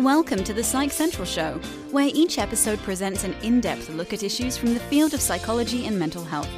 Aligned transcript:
Welcome 0.00 0.42
to 0.44 0.54
the 0.54 0.64
Psych 0.64 0.92
Central 0.92 1.26
Show, 1.26 1.60
where 1.90 2.08
each 2.14 2.38
episode 2.38 2.78
presents 2.78 3.24
an 3.24 3.34
in 3.42 3.60
depth 3.60 3.90
look 3.90 4.14
at 4.14 4.22
issues 4.22 4.56
from 4.56 4.72
the 4.72 4.80
field 4.80 5.12
of 5.12 5.20
psychology 5.20 5.84
and 5.86 5.98
mental 5.98 6.24
health, 6.24 6.48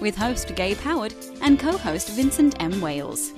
with 0.00 0.16
host 0.16 0.54
Gabe 0.54 0.76
Howard 0.76 1.12
and 1.40 1.58
co 1.58 1.76
host 1.76 2.10
Vincent 2.10 2.62
M. 2.62 2.80
Wales. 2.80 3.32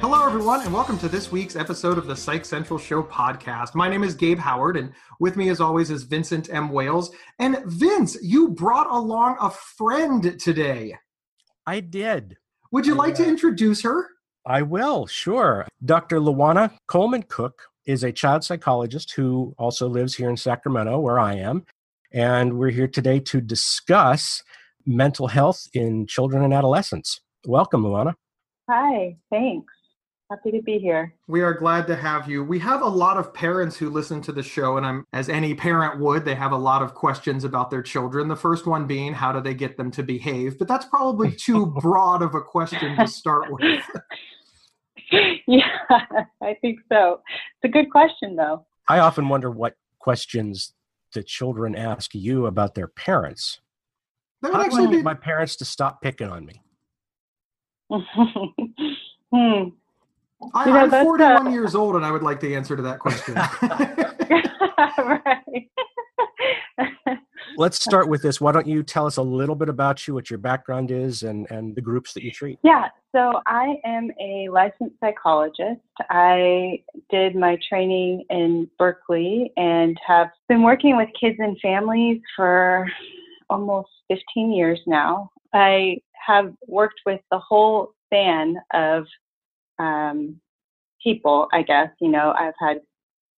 Hello, 0.00 0.24
everyone, 0.24 0.60
and 0.60 0.72
welcome 0.72 0.96
to 1.00 1.08
this 1.08 1.32
week's 1.32 1.56
episode 1.56 1.98
of 1.98 2.06
the 2.06 2.14
Psych 2.14 2.44
Central 2.44 2.78
Show 2.78 3.02
podcast. 3.02 3.74
My 3.74 3.88
name 3.88 4.04
is 4.04 4.14
Gabe 4.14 4.38
Howard, 4.38 4.76
and 4.76 4.92
with 5.18 5.36
me, 5.36 5.48
as 5.48 5.60
always, 5.60 5.90
is 5.90 6.04
Vincent 6.04 6.48
M. 6.48 6.68
Wales. 6.68 7.12
And 7.40 7.58
Vince, 7.66 8.16
you 8.22 8.50
brought 8.50 8.88
along 8.88 9.36
a 9.40 9.50
friend 9.50 10.38
today. 10.38 10.96
I 11.66 11.80
did. 11.80 12.36
Would 12.70 12.86
you 12.86 12.94
I, 12.94 12.98
like 12.98 13.16
to 13.16 13.26
introduce 13.26 13.82
her? 13.82 14.06
I 14.44 14.62
will, 14.62 15.06
sure. 15.06 15.68
Dr. 15.84 16.18
Luana 16.18 16.72
Coleman 16.88 17.22
Cook 17.22 17.62
is 17.86 18.02
a 18.02 18.12
child 18.12 18.42
psychologist 18.42 19.12
who 19.14 19.54
also 19.56 19.88
lives 19.88 20.14
here 20.14 20.30
in 20.30 20.36
Sacramento, 20.36 20.98
where 20.98 21.18
I 21.18 21.34
am. 21.34 21.64
And 22.12 22.58
we're 22.58 22.70
here 22.70 22.88
today 22.88 23.20
to 23.20 23.40
discuss 23.40 24.42
mental 24.84 25.28
health 25.28 25.66
in 25.74 26.06
children 26.06 26.42
and 26.42 26.52
adolescents. 26.52 27.20
Welcome, 27.46 27.84
Luana. 27.84 28.14
Hi, 28.68 29.16
thanks. 29.30 29.72
Happy 30.28 30.50
to 30.50 30.62
be 30.62 30.78
here. 30.78 31.14
We 31.28 31.42
are 31.42 31.52
glad 31.52 31.86
to 31.88 31.96
have 31.96 32.28
you. 32.28 32.42
We 32.42 32.58
have 32.60 32.80
a 32.80 32.88
lot 32.88 33.18
of 33.18 33.34
parents 33.34 33.76
who 33.76 33.90
listen 33.90 34.22
to 34.22 34.32
the 34.32 34.42
show, 34.42 34.76
and 34.76 34.86
I'm 34.86 35.04
as 35.12 35.28
any 35.28 35.54
parent 35.54 36.00
would, 36.00 36.24
they 36.24 36.34
have 36.34 36.52
a 36.52 36.56
lot 36.56 36.82
of 36.82 36.94
questions 36.94 37.44
about 37.44 37.70
their 37.70 37.82
children. 37.82 38.28
The 38.28 38.36
first 38.36 38.66
one 38.66 38.86
being, 38.86 39.12
how 39.12 39.30
do 39.30 39.40
they 39.40 39.54
get 39.54 39.76
them 39.76 39.90
to 39.90 40.02
behave? 40.02 40.58
But 40.58 40.68
that's 40.68 40.86
probably 40.86 41.32
too 41.32 41.66
broad 41.82 42.22
of 42.22 42.34
a 42.34 42.40
question 42.40 42.96
to 42.96 43.06
start 43.06 43.52
with. 43.52 43.84
yeah, 45.52 45.68
I 46.42 46.54
think 46.60 46.80
so. 46.90 47.20
It's 47.62 47.64
a 47.64 47.68
good 47.68 47.90
question, 47.90 48.36
though. 48.36 48.64
I 48.88 49.00
often 49.00 49.28
wonder 49.28 49.50
what 49.50 49.74
questions 49.98 50.72
the 51.12 51.22
children 51.22 51.76
ask 51.76 52.14
you 52.14 52.46
about 52.46 52.74
their 52.74 52.88
parents. 52.88 53.60
That 54.40 54.52
How 54.52 54.58
would 54.58 54.58
do 54.58 54.62
I 54.62 54.66
actually 54.66 54.96
get 54.96 55.00
be 55.00 55.02
my 55.02 55.14
parents 55.14 55.56
to 55.56 55.64
stop 55.64 56.00
picking 56.00 56.28
on 56.28 56.46
me? 56.46 56.62
hmm. 57.90 59.68
I, 60.54 60.66
You 60.66 60.72
know, 60.72 60.78
I'm 60.80 60.90
that's, 60.90 61.04
41 61.04 61.46
uh, 61.46 61.50
years 61.50 61.74
old, 61.74 61.96
and 61.96 62.04
I 62.04 62.10
would 62.10 62.22
like 62.22 62.40
the 62.40 62.56
answer 62.56 62.74
to 62.74 62.82
that 62.82 62.98
question. 62.98 63.34
right. 64.98 65.68
Let's 67.56 67.82
start 67.82 68.08
with 68.08 68.22
this. 68.22 68.40
Why 68.40 68.52
don't 68.52 68.66
you 68.66 68.82
tell 68.82 69.06
us 69.06 69.16
a 69.16 69.22
little 69.22 69.54
bit 69.54 69.68
about 69.68 70.06
you, 70.06 70.14
what 70.14 70.30
your 70.30 70.38
background 70.38 70.90
is, 70.90 71.22
and, 71.22 71.50
and 71.50 71.74
the 71.74 71.80
groups 71.80 72.12
that 72.14 72.22
you 72.22 72.30
treat? 72.30 72.58
Yeah, 72.62 72.88
so 73.14 73.40
I 73.46 73.76
am 73.84 74.10
a 74.20 74.48
licensed 74.50 74.96
psychologist. 75.00 75.80
I 76.10 76.82
did 77.10 77.34
my 77.34 77.58
training 77.68 78.24
in 78.30 78.70
Berkeley 78.78 79.52
and 79.56 79.98
have 80.06 80.30
been 80.48 80.62
working 80.62 80.96
with 80.96 81.08
kids 81.18 81.36
and 81.38 81.58
families 81.60 82.20
for 82.34 82.86
almost 83.50 83.90
15 84.08 84.52
years 84.52 84.80
now. 84.86 85.30
I 85.52 85.98
have 86.26 86.54
worked 86.66 87.00
with 87.04 87.20
the 87.30 87.38
whole 87.38 87.92
span 88.06 88.56
of 88.72 89.04
um, 89.78 90.40
people, 91.02 91.48
I 91.52 91.62
guess. 91.62 91.88
You 92.00 92.08
know, 92.08 92.34
I've 92.38 92.54
had 92.58 92.78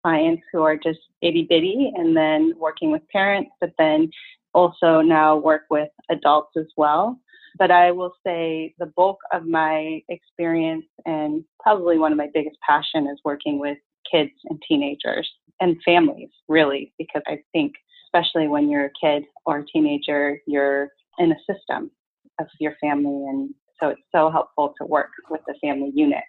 clients 0.04 0.42
who 0.52 0.62
are 0.62 0.76
just 0.76 0.98
itty 1.22 1.46
bitty 1.48 1.90
and 1.96 2.14
then 2.14 2.52
working 2.58 2.90
with 2.90 3.00
parents, 3.10 3.50
but 3.58 3.72
then 3.78 4.10
also 4.52 5.00
now 5.00 5.34
work 5.34 5.62
with 5.70 5.88
adults 6.10 6.52
as 6.58 6.66
well. 6.76 7.18
But 7.58 7.70
I 7.70 7.90
will 7.90 8.12
say 8.26 8.74
the 8.78 8.92
bulk 8.96 9.18
of 9.32 9.46
my 9.46 10.02
experience 10.10 10.84
and 11.06 11.42
probably 11.60 11.98
one 11.98 12.12
of 12.12 12.18
my 12.18 12.28
biggest 12.34 12.58
passion 12.66 13.06
is 13.06 13.18
working 13.24 13.58
with 13.58 13.78
kids 14.10 14.32
and 14.50 14.62
teenagers 14.68 15.28
and 15.60 15.76
families, 15.84 16.30
really, 16.48 16.92
because 16.98 17.22
I 17.26 17.38
think, 17.52 17.72
especially 18.06 18.48
when 18.48 18.68
you're 18.68 18.86
a 18.86 18.90
kid 19.00 19.24
or 19.46 19.60
a 19.60 19.66
teenager, 19.66 20.38
you're 20.46 20.90
in 21.18 21.32
a 21.32 21.52
system 21.52 21.90
of 22.38 22.46
your 22.60 22.74
family. 22.80 23.26
And 23.28 23.54
so 23.80 23.88
it's 23.88 24.02
so 24.12 24.30
helpful 24.30 24.74
to 24.78 24.86
work 24.86 25.10
with 25.30 25.40
the 25.46 25.54
family 25.62 25.92
unit 25.94 26.24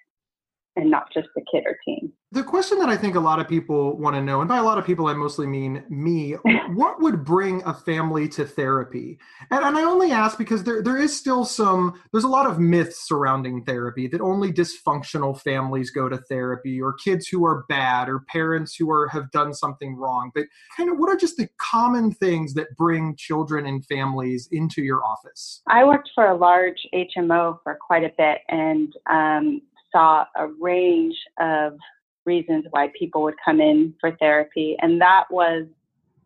and 0.76 0.92
not 0.92 1.12
just 1.14 1.30
the 1.36 1.44
kid 1.52 1.64
or 1.66 1.78
teen. 1.86 2.12
the 2.32 2.44
question 2.44 2.80
that 2.80 2.90
I 2.90 2.98
think 2.98 3.16
a 3.16 3.20
lot 3.20 3.40
of 3.40 3.48
people 3.48 3.98
want 3.98 4.16
to 4.16 4.22
know, 4.22 4.42
and 4.42 4.50
by 4.50 4.58
a 4.58 4.64
lot 4.64 4.78
of 4.78 4.86
people, 4.86 5.08
I 5.08 5.14
mostly 5.14 5.48
mean 5.48 5.84
me, 5.90 6.32
what 6.74 7.02
would 7.02 7.24
bring 7.24 7.64
a 7.64 7.74
family 7.74 8.28
to 8.30 8.46
therapy? 8.46 9.18
And, 9.52 9.64
and 9.64 9.78
I 9.78 9.84
only 9.84 10.12
ask 10.12 10.38
because 10.38 10.64
there, 10.64 10.82
there 10.82 10.98
is 10.98 11.16
still 11.16 11.46
some, 11.46 12.02
there's 12.12 12.26
a 12.26 12.30
lot 12.30 12.46
of 12.46 12.60
myths 12.60 13.08
surrounding 13.08 13.64
therapy 13.64 14.08
that 14.08 14.20
only 14.20 14.52
dysfunctional 14.52 15.40
families 15.40 15.92
go 15.92 16.10
to 16.10 16.18
therapy 16.18 16.82
or 16.82 16.94
kids 16.94 17.28
who 17.28 17.46
are 17.46 17.66
bad 17.70 18.10
or 18.10 18.26
parents 18.28 18.76
who 18.76 18.92
are 18.92 19.08
have 19.08 19.32
done 19.32 19.54
something 19.54 19.96
wrong. 19.96 20.32
But 20.36 20.46
kind 20.76 20.90
of 20.90 20.98
what 20.98 21.10
are 21.10 21.16
just 21.16 21.38
the 21.38 21.48
common 21.58 22.12
things 22.12 22.54
that 22.56 22.76
bring 22.76 23.16
children 23.16 23.66
and 23.66 23.86
families 23.86 24.50
into 24.52 24.82
your 24.82 25.06
office? 25.06 25.62
I 25.68 25.86
worked 25.86 26.10
for 26.14 26.28
a 26.28 26.36
large 26.36 26.86
HMO 26.94 27.60
for 27.64 27.78
quite 27.80 28.04
a 28.04 28.12
bit 28.18 28.40
and 28.50 28.94
um, 29.10 29.62
saw 29.96 30.26
a 30.36 30.48
range 30.60 31.16
of 31.40 31.78
reasons 32.26 32.66
why 32.72 32.92
people 32.98 33.24
would 33.24 33.36
come 33.44 33.62
in 33.62 33.94
for 34.02 34.16
therapy. 34.18 34.76
And 34.82 35.00
that 35.00 35.26
was 35.32 35.66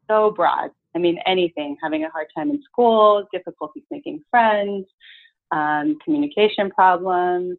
so 0.09 0.31
broad. 0.31 0.72
I 0.96 1.00
mean, 1.00 1.19
anything, 1.28 1.78
having 1.84 2.03
a 2.03 2.09
hard 2.09 2.28
time 2.35 2.50
in 2.50 2.63
school, 2.63 3.28
difficulties 3.31 3.84
making 3.91 4.24
friends, 4.31 4.88
um, 5.52 6.00
communication 6.03 6.72
problems, 6.72 7.57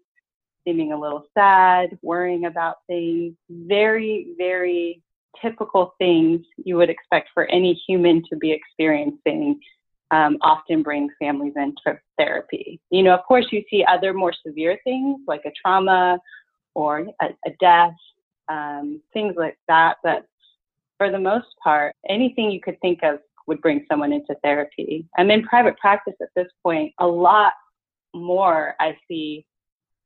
seeming 0.64 0.92
a 0.92 0.98
little 0.98 1.26
sad, 1.32 1.96
worrying 2.02 2.46
about 2.46 2.78
things, 2.88 3.34
very, 3.48 4.34
very 4.36 5.02
typical 5.40 5.94
things 5.98 6.40
you 6.56 6.76
would 6.76 6.90
expect 6.90 7.28
for 7.32 7.46
any 7.46 7.72
human 7.86 8.22
to 8.30 8.36
be 8.36 8.50
experiencing 8.50 9.60
um, 10.10 10.38
often 10.40 10.82
bring 10.82 11.08
families 11.18 11.54
into 11.56 11.98
therapy. 12.18 12.80
You 12.90 13.02
know, 13.02 13.14
of 13.14 13.24
course, 13.26 13.46
you 13.50 13.62
see 13.70 13.84
other 13.84 14.12
more 14.12 14.32
severe 14.46 14.78
things 14.84 15.20
like 15.26 15.42
a 15.44 15.52
trauma 15.60 16.18
or 16.74 17.06
a, 17.20 17.26
a 17.46 17.50
death, 17.60 17.94
um, 18.48 19.00
things 19.12 19.34
like 19.36 19.58
that. 19.68 19.96
But 20.02 20.26
for 20.98 21.10
the 21.10 21.18
most 21.18 21.46
part, 21.62 21.94
anything 22.08 22.50
you 22.50 22.60
could 22.60 22.80
think 22.80 23.02
of 23.02 23.20
would 23.46 23.60
bring 23.60 23.84
someone 23.90 24.12
into 24.12 24.34
therapy. 24.42 25.06
I'm 25.16 25.30
in 25.30 25.42
private 25.42 25.76
practice 25.78 26.14
at 26.20 26.28
this 26.36 26.48
point. 26.62 26.92
A 26.98 27.06
lot 27.06 27.52
more 28.14 28.74
I 28.80 28.96
see 29.08 29.46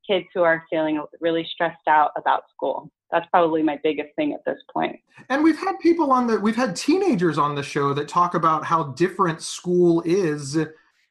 kids 0.06 0.26
who 0.34 0.42
are 0.42 0.64
feeling 0.70 1.02
really 1.20 1.46
stressed 1.52 1.88
out 1.88 2.10
about 2.16 2.44
school. 2.54 2.90
That's 3.14 3.28
probably 3.30 3.62
my 3.62 3.78
biggest 3.84 4.08
thing 4.16 4.32
at 4.32 4.44
this 4.44 4.58
point. 4.72 4.98
And 5.28 5.44
we've 5.44 5.56
had 5.56 5.78
people 5.78 6.10
on 6.10 6.26
the, 6.26 6.40
we've 6.40 6.56
had 6.56 6.74
teenagers 6.74 7.38
on 7.38 7.54
the 7.54 7.62
show 7.62 7.94
that 7.94 8.08
talk 8.08 8.34
about 8.34 8.64
how 8.64 8.82
different 8.94 9.40
school 9.40 10.02
is 10.04 10.58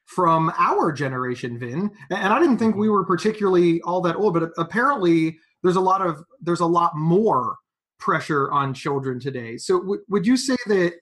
from 0.03 0.51
our 0.57 0.91
generation, 0.91 1.57
Vin. 1.57 1.89
And 2.09 2.33
I 2.33 2.39
didn't 2.39 2.57
think 2.57 2.75
we 2.75 2.87
mm-hmm. 2.87 2.93
were 2.95 3.05
particularly 3.05 3.79
all 3.83 4.01
that 4.01 4.17
old, 4.17 4.33
but 4.33 4.49
apparently 4.57 5.39
there's 5.61 5.77
a 5.77 5.81
lot 5.81 6.05
of, 6.05 6.21
there's 6.41 6.59
a 6.59 6.65
lot 6.65 6.91
more 6.97 7.55
pressure 7.99 8.51
on 8.51 8.73
children 8.73 9.17
today. 9.17 9.55
So 9.55 9.79
w- 9.79 10.03
would 10.09 10.27
you 10.27 10.35
say 10.35 10.57
that, 10.67 10.95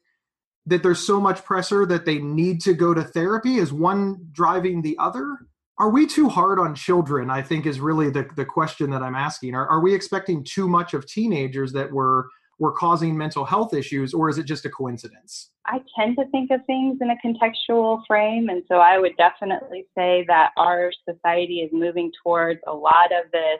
that 0.68 0.84
there's 0.84 1.04
so 1.04 1.20
much 1.20 1.44
pressure 1.44 1.84
that 1.88 2.06
they 2.06 2.20
need 2.20 2.62
to 2.62 2.76
go 2.76 2.94
to 2.94 3.04
therapy? 3.04 3.56
Is 3.56 3.74
one 3.74 4.28
driving 4.34 4.84
the 4.84 5.00
other? 5.00 5.36
Are 5.82 5.90
we 5.90 6.06
too 6.06 6.30
hard 6.30 6.60
on 6.60 6.76
children? 6.76 7.32
I 7.32 7.42
think 7.42 7.66
is 7.66 7.80
really 7.80 8.12
the, 8.12 8.30
the 8.36 8.46
question 8.46 8.92
that 8.92 9.02
I'm 9.02 9.16
asking. 9.16 9.56
Are, 9.56 9.68
are 9.68 9.80
we 9.80 9.96
expecting 9.96 10.44
too 10.44 10.68
much 10.68 10.94
of 10.94 11.08
teenagers 11.08 11.74
that 11.74 11.92
we're 11.92 12.26
we're 12.60 12.74
causing 12.74 13.18
mental 13.18 13.44
health 13.44 13.74
issues, 13.74 14.14
or 14.14 14.30
is 14.30 14.38
it 14.38 14.44
just 14.44 14.64
a 14.64 14.70
coincidence? 14.70 15.50
I 15.66 15.80
tend 15.98 16.18
to 16.18 16.30
think 16.30 16.52
of 16.52 16.60
things 16.68 17.00
in 17.02 17.10
a 17.10 17.16
contextual 17.26 18.04
frame, 18.08 18.50
and 18.50 18.62
so 18.68 18.76
I 18.76 19.00
would 19.00 19.18
definitely 19.18 19.88
say 19.98 20.24
that 20.28 20.52
our 20.56 20.92
society 21.10 21.62
is 21.62 21.72
moving 21.74 22.12
towards 22.24 22.60
a 22.68 22.74
lot 22.74 23.12
of 23.12 23.32
this 23.32 23.58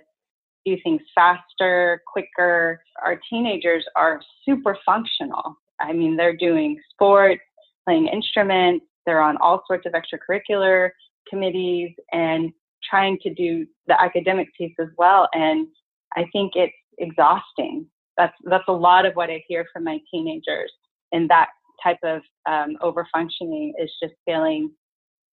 do 0.64 0.78
things 0.84 1.02
faster, 1.16 2.04
quicker. 2.06 2.84
Our 3.04 3.20
teenagers 3.32 3.84
are 3.96 4.22
super 4.46 4.78
functional. 4.86 5.58
I 5.80 5.92
mean, 5.92 6.16
they're 6.16 6.38
doing 6.38 6.80
sports, 6.94 7.42
playing 7.84 8.10
instruments, 8.10 8.86
they're 9.08 9.24
on 9.24 9.38
all 9.38 9.64
sorts 9.68 9.88
of 9.88 9.94
extracurricular 9.94 10.92
committees 11.30 11.92
and 12.12 12.52
trying 12.90 13.18
to 13.20 13.34
do 13.34 13.66
the 13.88 14.00
academic 14.02 14.48
piece 14.58 14.74
as 14.80 14.88
well. 14.98 15.28
And 15.34 15.68
I 16.16 16.26
think 16.32 16.54
it's 16.56 16.74
exhausting. 16.98 17.86
That's 18.18 18.36
that's 18.46 18.68
a 18.68 18.74
lot 18.74 19.06
of 19.06 19.14
what 19.16 19.30
I 19.30 19.44
hear 19.48 19.66
from 19.72 19.84
my 19.84 20.00
teenagers. 20.12 20.72
And 21.12 21.30
that 21.30 21.50
type 21.84 22.00
of 22.04 22.22
um, 22.48 22.78
over 22.82 23.08
functioning 23.14 23.74
is 23.80 23.90
just 24.02 24.14
feeling 24.26 24.72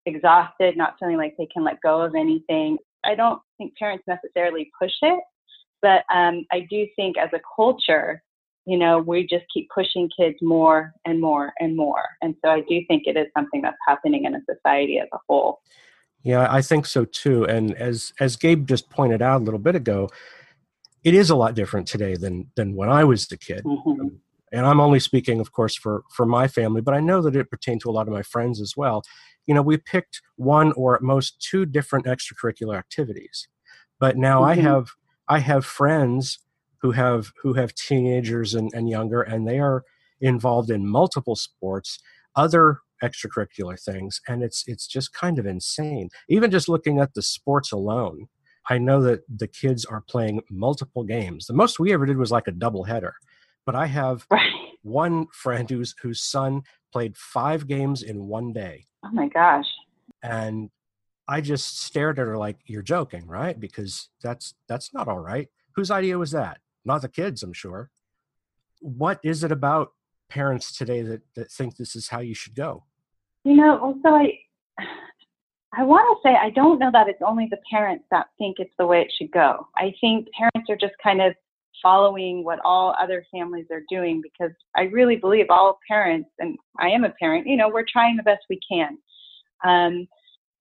exhausted, 0.07 0.77
not 0.77 0.95
feeling 0.99 1.17
like 1.17 1.35
they 1.37 1.49
can 1.53 1.65
let 1.65 1.81
go 1.83 2.01
of 2.01 2.15
anything. 2.15 2.79
I 3.05 3.15
don't 3.15 3.41
think 3.59 3.77
parents 3.77 4.05
necessarily 4.07 4.71
push 4.81 4.93
it, 5.03 5.23
but 5.83 6.05
um, 6.13 6.45
I 6.51 6.67
do 6.71 6.87
think 6.97 7.17
as 7.19 7.29
a 7.33 7.41
culture, 7.55 8.23
you 8.69 8.77
know, 8.77 8.99
we 8.99 9.27
just 9.27 9.47
keep 9.53 9.67
pushing 9.75 10.11
kids 10.15 10.37
more 10.43 10.93
and 11.07 11.23
more 11.23 11.55
and 11.59 11.75
more. 11.75 12.05
And 12.21 12.35
so 12.45 12.51
I 12.51 12.61
do 12.69 12.83
think 12.87 13.05
it 13.07 13.17
is 13.17 13.27
something 13.35 13.63
that's 13.63 13.79
happening 13.87 14.27
in 14.27 14.35
a 14.35 14.41
society 14.45 14.99
as 14.99 15.09
a 15.15 15.19
whole. 15.27 15.63
Yeah, 16.23 16.47
I 16.51 16.61
think 16.61 16.85
so 16.85 17.07
too. 17.07 17.45
And 17.45 17.75
as 17.77 18.13
as 18.21 18.37
Gabe 18.37 18.69
just 18.69 18.91
pointed 18.91 19.23
out 19.23 19.41
a 19.41 19.45
little 19.45 19.59
bit 19.59 19.75
ago, 19.75 20.11
it 21.03 21.15
is 21.15 21.31
a 21.31 21.35
lot 21.37 21.55
different 21.55 21.89
today 21.89 22.15
than 22.15 22.51
than 22.57 22.77
when 22.77 22.91
I 22.91 23.05
was 23.05 23.33
a 23.33 23.39
kid. 23.39 23.65
Mm-hmm. 23.65 24.09
And 24.53 24.67
I'm 24.67 24.81
only 24.81 25.01
speaking, 25.01 25.41
of 25.41 25.51
course, 25.53 25.75
for 25.75 26.03
for 26.11 26.27
my 26.27 26.47
family, 26.47 26.83
but 26.83 26.93
I 26.93 27.01
know 27.01 27.23
that 27.23 27.37
it 27.37 27.51
pertained 27.51 27.81
to 27.83 27.91
a 27.91 27.93
lot 27.93 28.07
of 28.07 28.13
my 28.13 28.23
friends 28.23 28.61
as 28.61 28.75
well. 28.77 29.03
You 29.47 29.55
know, 29.55 29.63
we 29.63 29.79
picked 29.79 30.21
one 30.37 30.73
or 30.73 30.95
at 30.95 31.01
most 31.01 31.41
two 31.41 31.65
different 31.65 32.05
extracurricular 32.05 32.77
activities, 32.77 33.49
but 33.99 34.19
now 34.19 34.43
mm-hmm. 34.43 34.61
I 34.61 34.63
have 34.63 34.91
I 35.27 35.39
have 35.39 35.65
friends 35.65 36.41
who 36.81 36.93
have 36.93 37.33
who 37.43 37.55
have 37.55 37.75
teenagers 37.75 38.55
and, 38.55 38.71
and 38.75 38.89
younger, 38.89 39.23
and 39.23 39.47
they 39.47 39.59
are 39.59 39.85
involved 40.21 40.71
in 40.71 40.87
multiple 40.87 41.37
sports, 41.37 41.99
other 42.37 42.79
extracurricular 43.03 43.81
things, 43.83 44.21
and 44.29 44.43
it's 44.43 44.65
it's 44.67 44.87
just 44.87 45.13
kind 45.13 45.39
of 45.39 45.47
insane. 45.47 46.09
Even 46.29 46.51
just 46.51 46.69
looking 46.69 47.01
at 47.01 47.15
the 47.15 47.23
sports 47.23 47.73
alone, 47.73 48.29
I 48.69 48.79
know 48.79 49.03
that 49.03 49.23
the 49.35 49.49
kids 49.49 49.85
are 49.85 50.03
playing 50.03 50.43
multiple 50.51 51.05
games. 51.05 51.47
The 51.47 51.55
most 51.55 51.79
we 51.79 51.93
ever 51.93 52.07
did 52.07 52.19
was 52.19 52.33
like 52.33 52.49
a 52.49 52.53
double 52.53 52.85
header. 52.85 53.15
But 53.65 53.75
I 53.75 53.87
have 53.87 54.27
right. 54.31 54.51
one 54.83 55.27
friend 55.33 55.69
whose 55.69 55.95
whose 56.01 56.23
son 56.23 56.63
played 56.93 57.17
five 57.17 57.67
games 57.67 58.03
in 58.03 58.27
one 58.27 58.53
day. 58.53 58.87
Oh 59.05 59.11
my 59.13 59.29
gosh. 59.29 59.67
And 60.23 60.71
I 61.29 61.41
just 61.41 61.81
stared 61.81 62.19
at 62.19 62.27
her 62.27 62.39
like, 62.39 62.59
You're 62.65 62.83
joking, 62.83 63.27
right? 63.27 63.59
Because 63.59 64.09
that's 64.23 64.55
that's 64.69 64.93
not 64.95 65.09
all 65.09 65.21
right. 65.21 65.49
Whose 65.77 65.91
idea 65.91 66.19
was 66.19 66.31
that? 66.33 66.59
Not 66.85 67.03
the 67.03 67.09
kids, 67.09 67.43
I'm 67.43 67.53
sure. 67.53 67.91
What 68.81 69.21
is 69.23 69.45
it 69.45 69.53
about 69.53 69.93
parents 70.29 70.77
today 70.77 71.03
that, 71.03 71.23
that 71.35 71.51
think 71.51 71.77
this 71.77 71.97
is 71.97 72.09
how 72.09 72.21
you 72.21 72.35
should 72.35 72.55
go? 72.55 72.85
You 73.45 73.57
know, 73.57 73.79
also 73.79 74.09
I 74.09 74.39
I 75.77 75.85
want 75.85 76.19
to 76.23 76.29
say 76.29 76.35
I 76.35 76.51
don't 76.51 76.79
know 76.79 76.91
that 76.93 77.09
it's 77.09 77.23
only 77.25 77.47
the 77.51 77.59
parents 77.71 78.05
that 78.11 78.29
think 78.39 78.57
it's 78.59 78.75
the 78.79 78.87
way 78.87 79.03
it 79.03 79.13
should 79.17 79.31
go. 79.33 79.67
I 79.77 79.95
think 80.01 80.29
parents 80.37 80.71
are 80.71 80.77
just 80.77 80.95
kind 81.03 81.21
of 81.21 81.35
following 81.83 82.45
what 82.45 82.59
all 82.65 82.95
other 83.01 83.25
families 83.31 83.67
are 83.71 83.83
doing 83.89 84.21
because 84.21 84.55
I 84.77 84.83
really 84.85 85.17
believe 85.17 85.47
all 85.51 85.79
parents, 85.87 86.29
and 86.39 86.57
I 86.79 86.89
am 86.89 87.05
a 87.05 87.11
parent, 87.11 87.47
you 87.47 87.57
know, 87.57 87.69
we're 87.69 87.85
trying 87.91 88.17
the 88.17 88.23
best 88.23 88.45
we 88.49 88.61
can. 88.69 88.99
Um, 89.65 90.09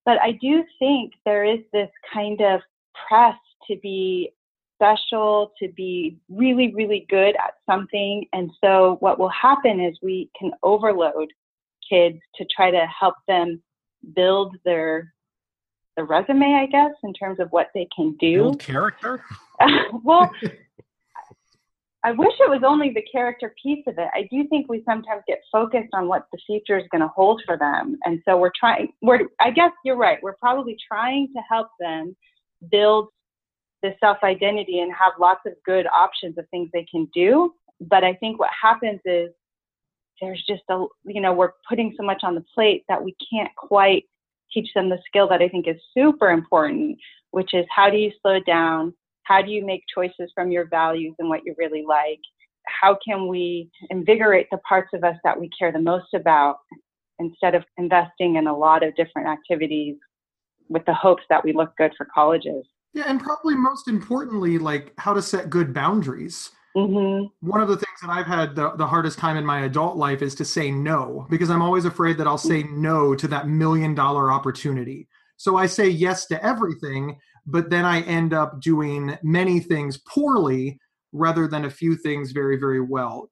but 0.06 0.22
I 0.22 0.34
do 0.34 0.64
think 0.80 1.14
there 1.26 1.44
is 1.44 1.60
this 1.74 1.90
kind 2.14 2.42
of 2.42 2.62
press 3.08 3.36
to 3.70 3.78
be 3.82 4.32
special, 4.78 5.52
to 5.60 5.70
be 5.70 6.18
really, 6.30 6.74
really 6.74 7.06
good 7.10 7.36
at 7.36 7.56
something. 7.70 8.26
And 8.34 8.52
so 8.64 8.98
what 9.00 9.20
will 9.20 9.30
happen 9.30 9.80
is 9.80 9.98
we 10.02 10.30
can 10.40 10.52
overload 10.64 11.30
kids 11.90 12.20
to 12.36 12.46
try 12.56 12.72
to 12.72 12.86
help 13.00 13.16
them 13.28 13.62
build 14.16 14.56
their 14.64 15.14
the 15.96 16.04
resume, 16.04 16.54
I 16.54 16.68
guess, 16.68 16.92
in 17.04 17.12
terms 17.12 17.40
of 17.40 17.50
what 17.50 17.70
they 17.74 17.88
can 17.96 18.16
do. 18.20 18.38
Build 18.44 18.60
character. 18.60 19.24
well, 20.04 20.30
I 22.04 22.12
wish 22.12 22.34
it 22.40 22.50
was 22.50 22.62
only 22.64 22.92
the 22.92 23.02
character 23.12 23.54
piece 23.62 23.84
of 23.88 23.98
it. 23.98 24.08
I 24.14 24.28
do 24.32 24.48
think 24.48 24.70
we 24.70 24.84
sometimes 24.86 25.24
get 25.28 25.40
focused 25.52 25.90
on 25.94 26.08
what 26.08 26.28
the 26.32 26.38
future 26.46 26.78
is 26.78 26.86
going 26.92 27.02
to 27.02 27.08
hold 27.08 27.42
for 27.46 27.58
them, 27.58 27.98
and 28.06 28.22
so 28.26 28.38
we're 28.38 28.52
trying. 28.58 28.94
We're, 29.02 29.22
I 29.42 29.50
guess 29.50 29.72
you're 29.84 29.98
right. 29.98 30.20
We're 30.22 30.38
probably 30.40 30.78
trying 30.88 31.30
to 31.36 31.42
help 31.50 31.68
them 31.80 32.16
build 32.72 33.10
the 33.84 33.94
self 34.00 34.18
identity 34.24 34.80
and 34.80 34.92
have 34.92 35.14
lots 35.20 35.42
of 35.46 35.54
good 35.66 35.88
options 35.88 36.38
of 36.38 36.48
things 36.50 36.70
they 36.74 36.86
can 36.90 37.08
do. 37.14 37.54
But 37.82 38.04
I 38.04 38.14
think 38.16 38.40
what 38.40 38.50
happens 38.60 39.00
is 39.06 39.30
there's 40.22 40.44
just 40.48 40.64
a 40.70 40.86
you 41.06 41.22
know 41.22 41.34
we're 41.34 41.52
putting 41.70 41.94
so 41.98 42.04
much 42.04 42.22
on 42.24 42.36
the 42.36 42.44
plate 42.54 42.84
that 42.90 43.04
we 43.04 43.16
can't 43.32 43.52
quite 43.56 44.06
teach 44.52 44.70
them 44.74 44.90
the 44.90 45.00
skill 45.06 45.28
that 45.30 45.42
I 45.42 45.50
think 45.50 45.68
is 45.68 45.76
super 45.96 46.30
important, 46.30 46.98
which 47.32 47.54
is 47.54 47.66
how 47.74 47.90
do 47.90 47.98
you 47.98 48.12
slow 48.22 48.40
down? 48.40 48.94
How 49.24 49.42
do 49.42 49.52
you 49.52 49.66
make 49.66 49.84
choices 49.94 50.32
from 50.34 50.52
your 50.52 50.68
values 50.68 51.16
and 51.20 51.30
what 51.30 51.42
you 51.46 51.54
really 51.58 51.84
like? 51.88 52.20
How 52.66 52.98
can 53.06 53.28
we 53.28 53.70
invigorate 53.90 54.48
the 54.52 54.58
parts 54.60 54.90
of 54.94 55.04
us 55.04 55.16
that 55.24 55.40
we 55.40 55.50
care 55.58 55.72
the 55.72 55.80
most 55.80 56.14
about 56.14 56.58
instead 57.20 57.56
of 57.56 57.64
investing 57.78 58.36
in 58.36 58.48
a 58.48 58.58
lot 58.58 58.84
of 58.84 58.96
different 58.96 59.28
activities 59.28 59.96
with 60.70 60.86
the 60.86 60.94
hopes 60.94 61.24
that 61.30 61.44
we 61.44 61.54
look 61.54 61.76
good 61.78 61.92
for 61.98 62.08
colleges? 62.14 62.66
Yeah, 62.98 63.06
and 63.08 63.22
probably 63.22 63.56
most 63.56 63.88
importantly, 63.88 64.58
like 64.58 64.94
how 64.98 65.14
to 65.14 65.22
set 65.22 65.50
good 65.50 65.74
boundaries 65.74 66.52
Mm-hmm. 66.78 67.50
One 67.50 67.62
of 67.62 67.70
the 67.70 67.76
things 67.76 68.00
that 68.04 68.12
I've 68.12 68.28
had 68.28 68.56
the, 68.56 68.72
the 68.72 68.86
hardest 68.86 69.18
time 69.18 69.36
in 69.36 69.44
my 69.44 69.62
adult 69.62 69.98
life 69.98 70.22
is 70.22 70.36
to 70.36 70.46
say 70.46 70.70
no 70.70 71.26
because 71.28 71.50
I'm 71.50 71.64
always 71.64 71.86
afraid 71.86 72.20
that 72.20 72.28
I'll 72.28 72.38
say 72.38 72.64
no 72.64 73.16
to 73.16 73.28
that 73.30 73.48
million 73.48 73.96
dollar 73.96 74.32
opportunity. 74.32 75.08
So 75.38 75.58
I 75.58 75.66
say 75.66 75.90
yes 75.90 76.28
to 76.28 76.46
everything, 76.46 77.18
but 77.48 77.72
then 77.72 77.84
I 77.84 78.02
end 78.02 78.34
up 78.34 78.62
doing 78.62 79.18
many 79.24 79.60
things 79.60 79.98
poorly 80.08 80.80
rather 81.14 81.48
than 81.48 81.66
a 81.66 81.70
few 81.70 81.96
things 81.96 82.32
very, 82.32 82.58
very 82.58 82.82
well. 82.82 83.32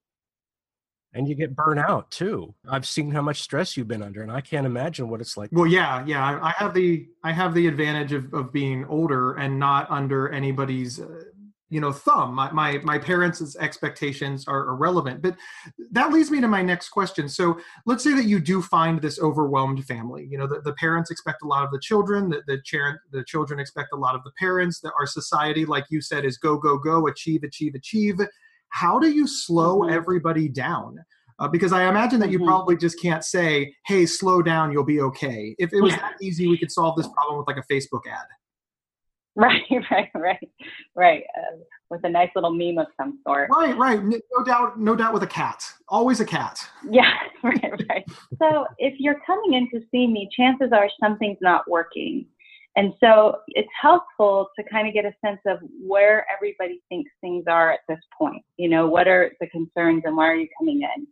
And 1.15 1.27
you 1.27 1.35
get 1.35 1.55
burnt 1.55 1.79
out 1.79 2.11
too. 2.11 2.53
I've 2.69 2.85
seen 2.85 3.09
how 3.09 3.21
much 3.21 3.41
stress 3.41 3.77
you've 3.77 3.87
been 3.87 4.03
under, 4.03 4.21
and 4.21 4.31
I 4.31 4.41
can't 4.41 4.65
imagine 4.65 5.09
what 5.09 5.21
it's 5.21 5.37
like. 5.37 5.49
Well, 5.53 5.65
yeah, 5.65 6.03
yeah. 6.05 6.39
I 6.41 6.51
have 6.57 6.73
the 6.73 7.07
I 7.23 7.31
have 7.31 7.53
the 7.53 7.67
advantage 7.67 8.11
of, 8.11 8.33
of 8.33 8.51
being 8.51 8.85
older 8.85 9.33
and 9.35 9.57
not 9.57 9.89
under 9.89 10.29
anybody's 10.29 10.99
uh, 10.99 11.23
you 11.69 11.81
know 11.81 11.91
thumb 11.91 12.33
my 12.33 12.51
my, 12.51 12.77
my 12.83 12.97
parents' 12.97 13.55
expectations 13.57 14.47
are 14.47 14.69
irrelevant 14.69 15.21
but 15.21 15.35
that 15.91 16.11
leads 16.11 16.29
me 16.29 16.39
to 16.39 16.47
my 16.47 16.61
next 16.61 16.89
question 16.89 17.27
so 17.27 17.57
let's 17.85 18.03
say 18.03 18.13
that 18.13 18.25
you 18.25 18.39
do 18.39 18.61
find 18.61 19.01
this 19.01 19.19
overwhelmed 19.19 19.83
family 19.85 20.27
you 20.29 20.37
know 20.37 20.47
the, 20.47 20.61
the 20.61 20.73
parents 20.73 21.09
expect 21.09 21.41
a 21.43 21.47
lot 21.47 21.63
of 21.63 21.71
the 21.71 21.79
children 21.79 22.29
the, 22.29 22.43
the, 22.47 22.61
chair, 22.61 23.01
the 23.11 23.23
children 23.23 23.59
expect 23.59 23.89
a 23.93 23.95
lot 23.95 24.15
of 24.15 24.23
the 24.23 24.31
parents 24.37 24.79
that 24.79 24.93
our 24.99 25.07
society 25.07 25.65
like 25.65 25.85
you 25.89 26.01
said 26.01 26.23
is 26.23 26.37
go 26.37 26.57
go 26.57 26.77
go 26.77 27.07
achieve 27.07 27.43
achieve 27.43 27.73
achieve 27.73 28.19
how 28.75 28.99
do 28.99 29.09
you 29.09 29.25
slow 29.25 29.79
mm-hmm. 29.79 29.93
everybody 29.93 30.49
down 30.49 30.97
uh, 31.39 31.47
because 31.47 31.71
I 31.71 31.89
imagine 31.89 32.19
that 32.19 32.29
you 32.29 32.39
mm-hmm. 32.39 32.47
probably 32.47 32.77
just 32.77 33.01
can't 33.01 33.23
say, 33.23 33.73
"Hey, 33.85 34.05
slow 34.05 34.41
down, 34.41 34.71
you'll 34.71 34.85
be 34.85 35.01
okay." 35.01 35.55
If 35.57 35.73
it 35.73 35.81
was 35.81 35.93
that 35.93 36.13
easy, 36.21 36.47
we 36.47 36.57
could 36.57 36.71
solve 36.71 36.95
this 36.95 37.07
problem 37.07 37.37
with 37.37 37.47
like 37.47 37.57
a 37.57 37.73
Facebook 37.73 38.01
ad. 38.07 38.25
Right, 39.37 39.63
right, 39.91 40.09
right, 40.15 40.49
right. 40.95 41.23
Uh, 41.37 41.57
with 41.89 41.99
a 42.05 42.09
nice 42.09 42.29
little 42.35 42.53
meme 42.53 42.77
of 42.77 42.87
some 42.95 43.19
sort. 43.27 43.49
Right, 43.51 43.77
right. 43.77 44.01
No 44.01 44.45
doubt, 44.45 44.79
no 44.79 44.95
doubt 44.95 45.13
with 45.13 45.23
a 45.23 45.27
cat. 45.27 45.61
Always 45.89 46.21
a 46.21 46.25
cat. 46.25 46.57
Yeah, 46.89 47.11
right, 47.43 47.73
right. 47.89 48.05
so 48.41 48.65
if 48.77 48.93
you're 48.97 49.19
coming 49.27 49.55
in 49.55 49.69
to 49.71 49.85
see 49.91 50.07
me, 50.07 50.29
chances 50.31 50.69
are 50.71 50.87
something's 51.03 51.39
not 51.41 51.69
working. 51.69 52.27
And 52.75 52.93
so 52.99 53.37
it's 53.47 53.69
helpful 53.79 54.49
to 54.57 54.65
kind 54.69 54.87
of 54.87 54.93
get 54.93 55.05
a 55.05 55.13
sense 55.23 55.39
of 55.45 55.59
where 55.79 56.25
everybody 56.33 56.81
thinks 56.89 57.09
things 57.21 57.45
are 57.47 57.71
at 57.71 57.79
this 57.87 57.99
point. 58.17 58.43
You 58.57 58.69
know, 58.69 58.87
what 58.87 59.07
are 59.07 59.31
the 59.39 59.47
concerns 59.47 60.03
and 60.05 60.17
why 60.17 60.27
are 60.27 60.35
you 60.35 60.47
coming 60.59 60.81
in? 60.81 61.07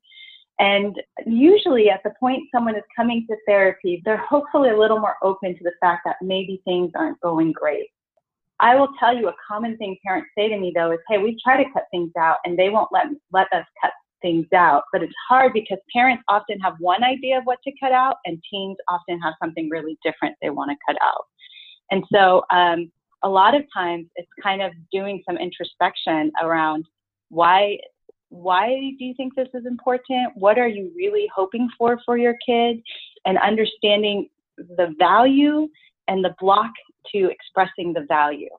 And 0.60 0.96
usually, 1.26 1.90
at 1.90 2.02
the 2.04 2.14
point 2.20 2.44
someone 2.54 2.76
is 2.76 2.84
coming 2.96 3.26
to 3.30 3.36
therapy, 3.48 4.02
they're 4.06 4.18
hopefully 4.18 4.70
a 4.70 4.78
little 4.78 5.00
more 5.00 5.16
open 5.24 5.58
to 5.58 5.64
the 5.64 5.72
fact 5.80 6.02
that 6.06 6.18
maybe 6.22 6.62
things 6.66 6.92
aren't 6.96 7.20
going 7.22 7.54
great. 7.54 7.88
I 8.60 8.76
will 8.76 8.90
tell 9.00 9.16
you 9.16 9.30
a 9.30 9.36
common 9.46 9.78
thing 9.78 9.98
parents 10.06 10.30
say 10.38 10.50
to 10.50 10.58
me 10.58 10.72
though 10.76 10.92
is, 10.92 11.00
hey, 11.10 11.18
we 11.18 11.38
try 11.44 11.62
to 11.62 11.70
cut 11.74 11.86
things 11.92 12.12
out 12.18 12.38
and 12.46 12.58
they 12.58 12.70
won't 12.70 12.90
let, 12.94 13.08
let 13.32 13.48
us 13.52 13.66
cut 13.82 13.92
things 14.22 14.46
out. 14.56 14.84
But 14.94 15.04
it's 15.04 15.14
hard 15.28 15.54
because 15.54 15.80
parents 15.94 16.24
often 16.30 16.60
have 16.60 16.76
one 16.80 17.04
idea 17.04 17.40
of 17.40 17.44
what 17.44 17.60
to 17.66 17.74
cut 17.82 17.92
out 17.92 18.18
and 18.26 18.42
teens 18.50 18.78
often 18.90 19.20
have 19.22 19.34
something 19.42 19.70
really 19.70 19.98
different 20.04 20.36
they 20.42 20.50
want 20.50 20.72
to 20.72 20.78
cut 20.88 21.02
out. 21.04 21.26
And 21.94 22.04
so 22.12 22.42
um, 22.50 22.92
a 23.22 23.30
lot 23.30 23.54
of 23.54 23.62
times 23.72 24.08
it's 24.16 24.28
kind 24.42 24.64
of 24.64 24.72
doing 24.92 25.22
some 25.28 25.38
introspection 25.38 26.32
around 26.42 26.86
why 27.30 27.78
why 28.30 28.70
do 28.98 29.06
you 29.06 29.14
think 29.16 29.36
this 29.36 29.50
is 29.54 29.68
important? 29.68 30.32
What 30.34 30.58
are 30.58 30.68
you 30.68 30.92
really 30.96 31.30
hoping 31.36 31.70
for 31.78 32.00
for 32.04 32.18
your 32.18 32.36
kid? 32.44 32.82
And 33.28 33.38
understanding 33.38 34.28
the 34.58 34.96
value 34.98 35.68
and 36.08 36.26
the 36.26 36.34
block 36.40 36.72
to 37.12 37.30
expressing 37.30 37.94
the 37.94 38.06
value. 38.08 38.50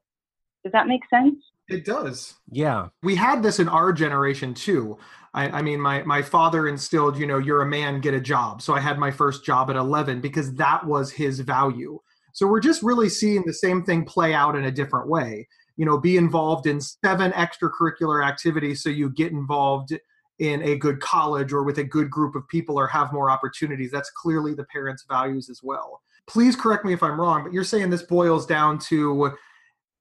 Does 0.63 0.71
that 0.71 0.87
make 0.87 1.03
sense? 1.11 1.35
It 1.69 1.85
does. 1.85 2.35
Yeah. 2.53 2.91
We 3.03 3.17
had 3.17 3.43
this 3.43 3.59
in 3.59 3.69
our 3.69 3.93
generation 3.93 4.55
too. 4.55 4.97
I, 5.35 5.59
I, 5.59 5.63
mean, 5.63 5.81
my, 5.81 6.05
my 6.05 6.23
father 6.23 6.69
instilled, 6.69 7.19
you 7.19 7.27
know, 7.27 7.39
you're 7.39 7.63
a 7.63 7.67
man, 7.67 8.01
get 8.01 8.15
a 8.15 8.21
job. 8.21 8.63
So 8.63 8.75
I 8.75 8.81
had 8.81 8.97
my 8.97 9.11
first 9.11 9.45
job 9.45 9.71
at 9.71 9.77
11 9.77 10.21
because 10.21 10.55
that 10.55 10.87
was 10.87 11.11
his 11.11 11.41
value. 11.41 11.99
So 12.35 12.47
we're 12.47 12.61
just 12.61 12.83
really 12.83 13.09
seeing 13.09 13.45
the 13.47 13.55
same 13.55 13.83
thing 13.83 14.05
play 14.05 14.35
out 14.35 14.57
in 14.57 14.67
a 14.67 14.71
different 14.71 15.09
way. 15.09 15.49
You 15.77 15.87
know, 15.87 15.99
be 15.99 16.19
involved 16.19 16.67
in 16.67 16.81
seven 16.81 17.33
extracurricular 17.33 18.25
activities 18.25 18.83
so 18.83 18.91
you 18.91 19.11
get 19.11 19.33
involved 19.33 19.97
in 20.39 20.63
a 20.63 20.77
good 20.77 21.01
college 21.01 21.53
or 21.53 21.63
with 21.63 21.79
a 21.79 21.85
good 21.85 22.11
group 22.11 22.35
of 22.35 22.47
people 22.49 22.79
or 22.79 22.87
have 22.89 23.13
more 23.13 23.31
opportunities. 23.31 23.91
That's 23.91 24.11
clearly 24.11 24.55
the 24.55 24.65
parents' 24.65 25.05
values 25.09 25.49
as 25.49 25.61
well 25.63 26.03
please 26.27 26.57
correct 26.57 26.85
me 26.85 26.93
if 26.93 27.03
I'm 27.03 27.21
wrong, 27.21 27.45
but 27.45 27.53
you're 27.53 27.65
saying 27.65 27.91
this 27.91 28.03
boils 28.03 28.47
down 28.47 28.79
to 28.91 29.33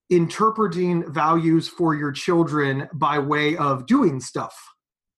interpreting 0.10 1.12
values 1.12 1.68
for 1.68 1.96
your 1.96 2.12
children 2.12 2.88
by 2.94 3.20
way 3.20 3.58
of 3.58 3.86
doing 3.86 4.20
stuff. 4.20 4.56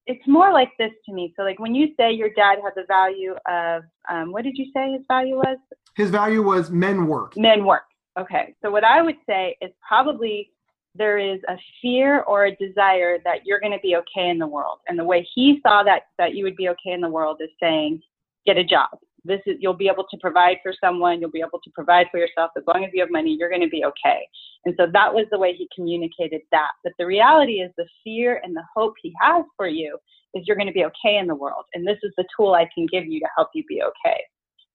It's 0.07 0.25
more 0.27 0.53
like 0.53 0.69
this 0.77 0.91
to 1.07 1.13
me. 1.13 1.33
So, 1.35 1.43
like 1.43 1.59
when 1.59 1.73
you 1.73 1.89
say 1.99 2.11
your 2.11 2.29
dad 2.29 2.59
had 2.63 2.73
the 2.75 2.83
value 2.87 3.33
of, 3.49 3.83
um, 4.09 4.31
what 4.31 4.43
did 4.43 4.55
you 4.55 4.65
say 4.75 4.91
his 4.91 5.01
value 5.07 5.35
was? 5.35 5.57
His 5.95 6.09
value 6.09 6.41
was 6.41 6.69
men 6.69 7.07
work. 7.07 7.35
Men 7.37 7.65
work. 7.65 7.83
Okay. 8.19 8.53
So, 8.61 8.71
what 8.71 8.83
I 8.83 9.01
would 9.01 9.17
say 9.27 9.57
is 9.61 9.71
probably 9.87 10.51
there 10.95 11.17
is 11.17 11.39
a 11.47 11.55
fear 11.81 12.21
or 12.21 12.45
a 12.45 12.55
desire 12.55 13.17
that 13.23 13.45
you're 13.45 13.59
going 13.59 13.73
to 13.73 13.79
be 13.79 13.95
okay 13.97 14.29
in 14.29 14.39
the 14.39 14.47
world. 14.47 14.79
And 14.87 14.97
the 14.97 15.03
way 15.03 15.27
he 15.35 15.59
saw 15.65 15.83
that 15.83 16.03
that 16.17 16.35
you 16.35 16.43
would 16.45 16.55
be 16.55 16.69
okay 16.69 16.91
in 16.91 17.01
the 17.01 17.09
world 17.09 17.37
is 17.41 17.49
saying, 17.61 18.01
get 18.45 18.57
a 18.57 18.63
job. 18.63 18.89
This 19.25 19.41
is 19.45 19.57
you'll 19.59 19.73
be 19.73 19.87
able 19.87 20.05
to 20.09 20.17
provide 20.21 20.57
for 20.63 20.73
someone, 20.79 21.19
you'll 21.19 21.31
be 21.31 21.41
able 21.41 21.59
to 21.63 21.71
provide 21.73 22.07
for 22.11 22.19
yourself 22.19 22.51
as 22.55 22.63
long 22.67 22.85
as 22.85 22.91
you 22.93 23.01
have 23.01 23.11
money, 23.11 23.35
you're 23.37 23.49
going 23.49 23.61
to 23.61 23.67
be 23.67 23.83
okay. 23.83 24.27
And 24.65 24.75
so 24.77 24.87
that 24.93 25.13
was 25.13 25.25
the 25.31 25.39
way 25.39 25.53
he 25.53 25.67
communicated 25.75 26.41
that. 26.51 26.71
But 26.83 26.93
the 26.97 27.05
reality 27.05 27.53
is 27.53 27.71
the 27.77 27.87
fear 28.03 28.39
and 28.43 28.55
the 28.55 28.63
hope 28.75 28.93
he 29.01 29.13
has 29.19 29.43
for 29.57 29.67
you 29.67 29.97
is 30.33 30.43
you're 30.45 30.57
going 30.57 30.67
to 30.67 30.73
be 30.73 30.85
okay 30.85 31.17
in 31.17 31.27
the 31.27 31.35
world. 31.35 31.65
And 31.73 31.87
this 31.87 31.97
is 32.03 32.13
the 32.17 32.25
tool 32.37 32.53
I 32.53 32.69
can 32.73 32.85
give 32.85 33.05
you 33.05 33.19
to 33.19 33.27
help 33.35 33.49
you 33.53 33.63
be 33.67 33.81
okay. 33.81 34.21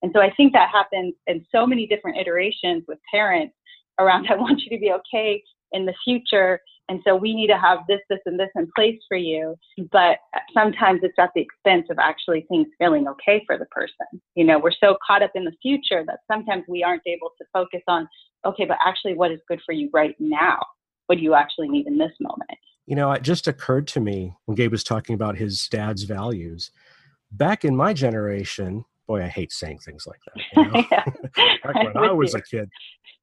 And 0.02 0.12
so 0.14 0.20
I 0.20 0.32
think 0.36 0.52
that 0.52 0.70
happens 0.70 1.14
in 1.26 1.44
so 1.52 1.66
many 1.66 1.86
different 1.86 2.18
iterations 2.18 2.84
with 2.88 2.98
parents 3.12 3.54
around 3.98 4.26
I 4.30 4.36
want 4.36 4.62
you 4.62 4.76
to 4.76 4.80
be 4.80 4.92
okay 4.92 5.42
in 5.72 5.86
the 5.86 5.94
future. 6.04 6.60
And 6.88 7.00
so 7.06 7.14
we 7.14 7.34
need 7.34 7.46
to 7.46 7.58
have 7.58 7.80
this, 7.88 8.00
this, 8.08 8.18
and 8.26 8.38
this 8.38 8.48
in 8.56 8.68
place 8.74 8.98
for 9.06 9.16
you. 9.16 9.54
But 9.92 10.18
sometimes 10.52 11.00
it's 11.04 11.14
at 11.18 11.30
the 11.34 11.40
expense 11.40 11.86
of 11.88 11.98
actually 12.00 12.46
things 12.48 12.66
feeling 12.78 13.06
okay 13.08 13.44
for 13.46 13.56
the 13.56 13.66
person. 13.66 14.20
You 14.34 14.44
know, 14.44 14.58
we're 14.58 14.72
so 14.72 14.96
caught 15.06 15.22
up 15.22 15.30
in 15.36 15.44
the 15.44 15.52
future 15.62 16.04
that 16.06 16.20
sometimes 16.30 16.64
we 16.68 16.82
aren't 16.82 17.02
able 17.06 17.30
to 17.38 17.44
focus 17.52 17.82
on, 17.86 18.08
okay, 18.44 18.64
but 18.64 18.78
actually 18.84 19.14
what 19.14 19.30
is 19.30 19.38
good 19.46 19.60
for 19.64 19.72
you 19.72 19.88
right 19.92 20.16
now? 20.18 20.58
What 21.06 21.18
do 21.18 21.22
you 21.22 21.34
actually 21.34 21.68
need 21.68 21.86
in 21.86 21.96
this 21.96 22.12
moment? 22.20 22.58
You 22.86 22.96
know, 22.96 23.12
it 23.12 23.22
just 23.22 23.46
occurred 23.46 23.86
to 23.88 24.00
me 24.00 24.34
when 24.46 24.56
Gabe 24.56 24.72
was 24.72 24.82
talking 24.82 25.14
about 25.14 25.36
his 25.36 25.68
dad's 25.68 26.02
values. 26.02 26.72
Back 27.30 27.64
in 27.64 27.76
my 27.76 27.92
generation, 27.92 28.84
boy, 29.10 29.24
I 29.24 29.28
hate 29.28 29.50
saying 29.50 29.80
things 29.80 30.06
like 30.06 30.20
that. 30.26 30.44
You 30.56 30.70
know? 30.70 30.84
yeah. 30.92 31.04
Back 31.64 31.94
when 31.94 31.96
I 31.96 32.12
was 32.12 32.32
a 32.32 32.40
kid, 32.40 32.70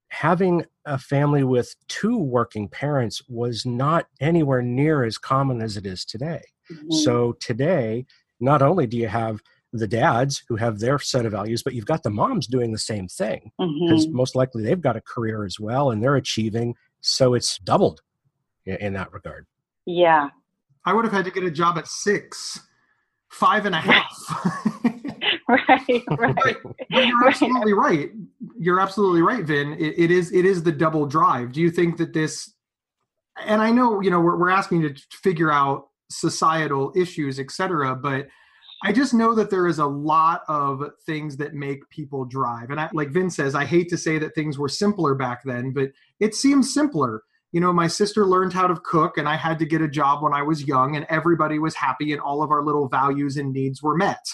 having 0.09 0.65
a 0.85 0.97
family 0.97 1.45
with 1.45 1.73
two 1.87 2.17
working 2.17 2.67
parents 2.67 3.21
was 3.29 3.65
not 3.65 4.07
anywhere 4.19 4.61
near 4.61 5.05
as 5.05 5.17
common 5.17 5.61
as 5.61 5.77
it 5.77 5.85
is 5.85 6.03
today. 6.03 6.41
Mm-hmm. 6.69 6.91
So 6.91 7.37
today, 7.39 8.05
not 8.41 8.61
only 8.61 8.85
do 8.85 8.97
you 8.97 9.07
have 9.07 9.39
the 9.71 9.87
dads 9.87 10.43
who 10.49 10.57
have 10.57 10.79
their 10.79 10.99
set 10.99 11.25
of 11.25 11.31
values, 11.31 11.63
but 11.63 11.73
you've 11.73 11.85
got 11.85 12.03
the 12.03 12.09
moms 12.09 12.47
doing 12.47 12.73
the 12.73 12.77
same 12.77 13.07
thing 13.07 13.51
because 13.57 14.07
mm-hmm. 14.07 14.17
most 14.17 14.35
likely 14.35 14.63
they've 14.63 14.81
got 14.81 14.97
a 14.97 15.01
career 15.01 15.45
as 15.45 15.57
well 15.57 15.91
and 15.91 16.03
they're 16.03 16.17
achieving. 16.17 16.75
So 16.99 17.33
it's 17.33 17.59
doubled 17.59 18.01
in 18.65 18.91
that 18.93 19.13
regard. 19.13 19.45
Yeah. 19.85 20.31
I 20.85 20.91
would 20.91 21.05
have 21.05 21.13
had 21.13 21.23
to 21.25 21.31
get 21.31 21.43
a 21.43 21.51
job 21.51 21.77
at 21.77 21.87
six, 21.87 22.59
five 23.29 23.65
and 23.65 23.75
a 23.75 23.79
half. 23.79 24.83
right, 25.69 26.03
right. 26.17 26.57
You're 26.89 27.27
absolutely 27.27 27.73
right. 27.73 28.11
You're 28.59 28.79
absolutely 28.79 29.21
right, 29.21 29.45
Vin. 29.45 29.73
It, 29.73 29.97
it 29.97 30.11
is 30.11 30.33
it 30.33 30.45
is 30.45 30.61
the 30.61 30.71
double 30.71 31.05
drive. 31.05 31.53
Do 31.53 31.61
you 31.61 31.71
think 31.71 31.97
that 31.97 32.13
this? 32.13 32.53
And 33.45 33.61
I 33.61 33.71
know 33.71 34.01
you 34.01 34.09
know 34.09 34.19
we're 34.19 34.37
we're 34.37 34.49
asking 34.49 34.81
to 34.81 34.95
figure 35.11 35.51
out 35.51 35.87
societal 36.09 36.91
issues, 36.95 37.39
etc. 37.39 37.95
But 37.95 38.27
I 38.83 38.91
just 38.91 39.13
know 39.13 39.33
that 39.35 39.49
there 39.49 39.67
is 39.67 39.79
a 39.79 39.85
lot 39.85 40.41
of 40.49 40.83
things 41.05 41.37
that 41.37 41.53
make 41.53 41.89
people 41.89 42.25
drive. 42.25 42.69
And 42.69 42.79
I, 42.79 42.89
like 42.93 43.09
Vin 43.09 43.29
says, 43.29 43.55
I 43.55 43.65
hate 43.65 43.89
to 43.89 43.97
say 43.97 44.19
that 44.19 44.35
things 44.35 44.59
were 44.59 44.69
simpler 44.69 45.15
back 45.15 45.41
then, 45.43 45.71
but 45.71 45.91
it 46.19 46.35
seems 46.35 46.73
simpler. 46.73 47.23
You 47.53 47.61
know, 47.61 47.71
my 47.71 47.87
sister 47.87 48.25
learned 48.25 48.53
how 48.53 48.67
to 48.67 48.75
cook, 48.75 49.17
and 49.17 49.27
I 49.27 49.35
had 49.35 49.57
to 49.59 49.65
get 49.65 49.81
a 49.81 49.87
job 49.87 50.21
when 50.21 50.33
I 50.33 50.43
was 50.43 50.67
young, 50.67 50.97
and 50.97 51.05
everybody 51.09 51.57
was 51.57 51.73
happy, 51.73 52.11
and 52.11 52.21
all 52.21 52.43
of 52.43 52.51
our 52.51 52.63
little 52.63 52.89
values 52.89 53.37
and 53.37 53.53
needs 53.53 53.81
were 53.81 53.95
met. 53.95 54.27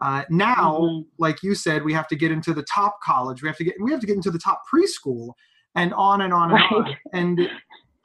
Uh, 0.00 0.22
now, 0.30 0.78
mm-hmm. 0.80 1.08
like 1.18 1.42
you 1.42 1.54
said, 1.54 1.84
we 1.84 1.92
have 1.92 2.08
to 2.08 2.16
get 2.16 2.30
into 2.30 2.54
the 2.54 2.62
top 2.62 2.98
college. 3.02 3.42
We 3.42 3.48
have 3.48 3.56
to 3.58 3.64
get 3.64 3.74
we 3.80 3.90
have 3.90 4.00
to 4.00 4.06
get 4.06 4.16
into 4.16 4.30
the 4.30 4.38
top 4.38 4.62
preschool, 4.72 5.32
and 5.74 5.92
on 5.94 6.22
and 6.22 6.32
on 6.32 6.50
and 6.52 6.60
right. 6.60 6.72
on. 6.72 6.96
And 7.12 7.40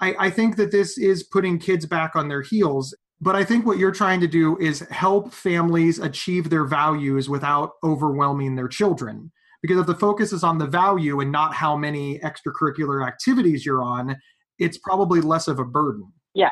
I, 0.01 0.15
I 0.19 0.29
think 0.29 0.55
that 0.57 0.71
this 0.71 0.97
is 0.97 1.23
putting 1.23 1.59
kids 1.59 1.85
back 1.85 2.15
on 2.15 2.27
their 2.27 2.41
heels. 2.41 2.95
But 3.21 3.35
I 3.37 3.45
think 3.45 3.65
what 3.65 3.77
you're 3.77 3.91
trying 3.91 4.19
to 4.19 4.27
do 4.27 4.57
is 4.57 4.81
help 4.91 5.31
families 5.31 5.99
achieve 5.99 6.49
their 6.49 6.65
values 6.65 7.29
without 7.29 7.71
overwhelming 7.83 8.55
their 8.55 8.67
children. 8.67 9.31
Because 9.61 9.79
if 9.79 9.87
the 9.87 9.95
focus 9.95 10.33
is 10.33 10.43
on 10.43 10.57
the 10.57 10.67
value 10.67 11.21
and 11.21 11.31
not 11.31 11.53
how 11.53 11.77
many 11.77 12.19
extracurricular 12.19 13.07
activities 13.07 13.65
you're 13.65 13.81
on, 13.81 14.17
it's 14.59 14.77
probably 14.77 15.21
less 15.21 15.47
of 15.47 15.57
a 15.59 15.63
burden. 15.63 16.11
Yes, 16.33 16.51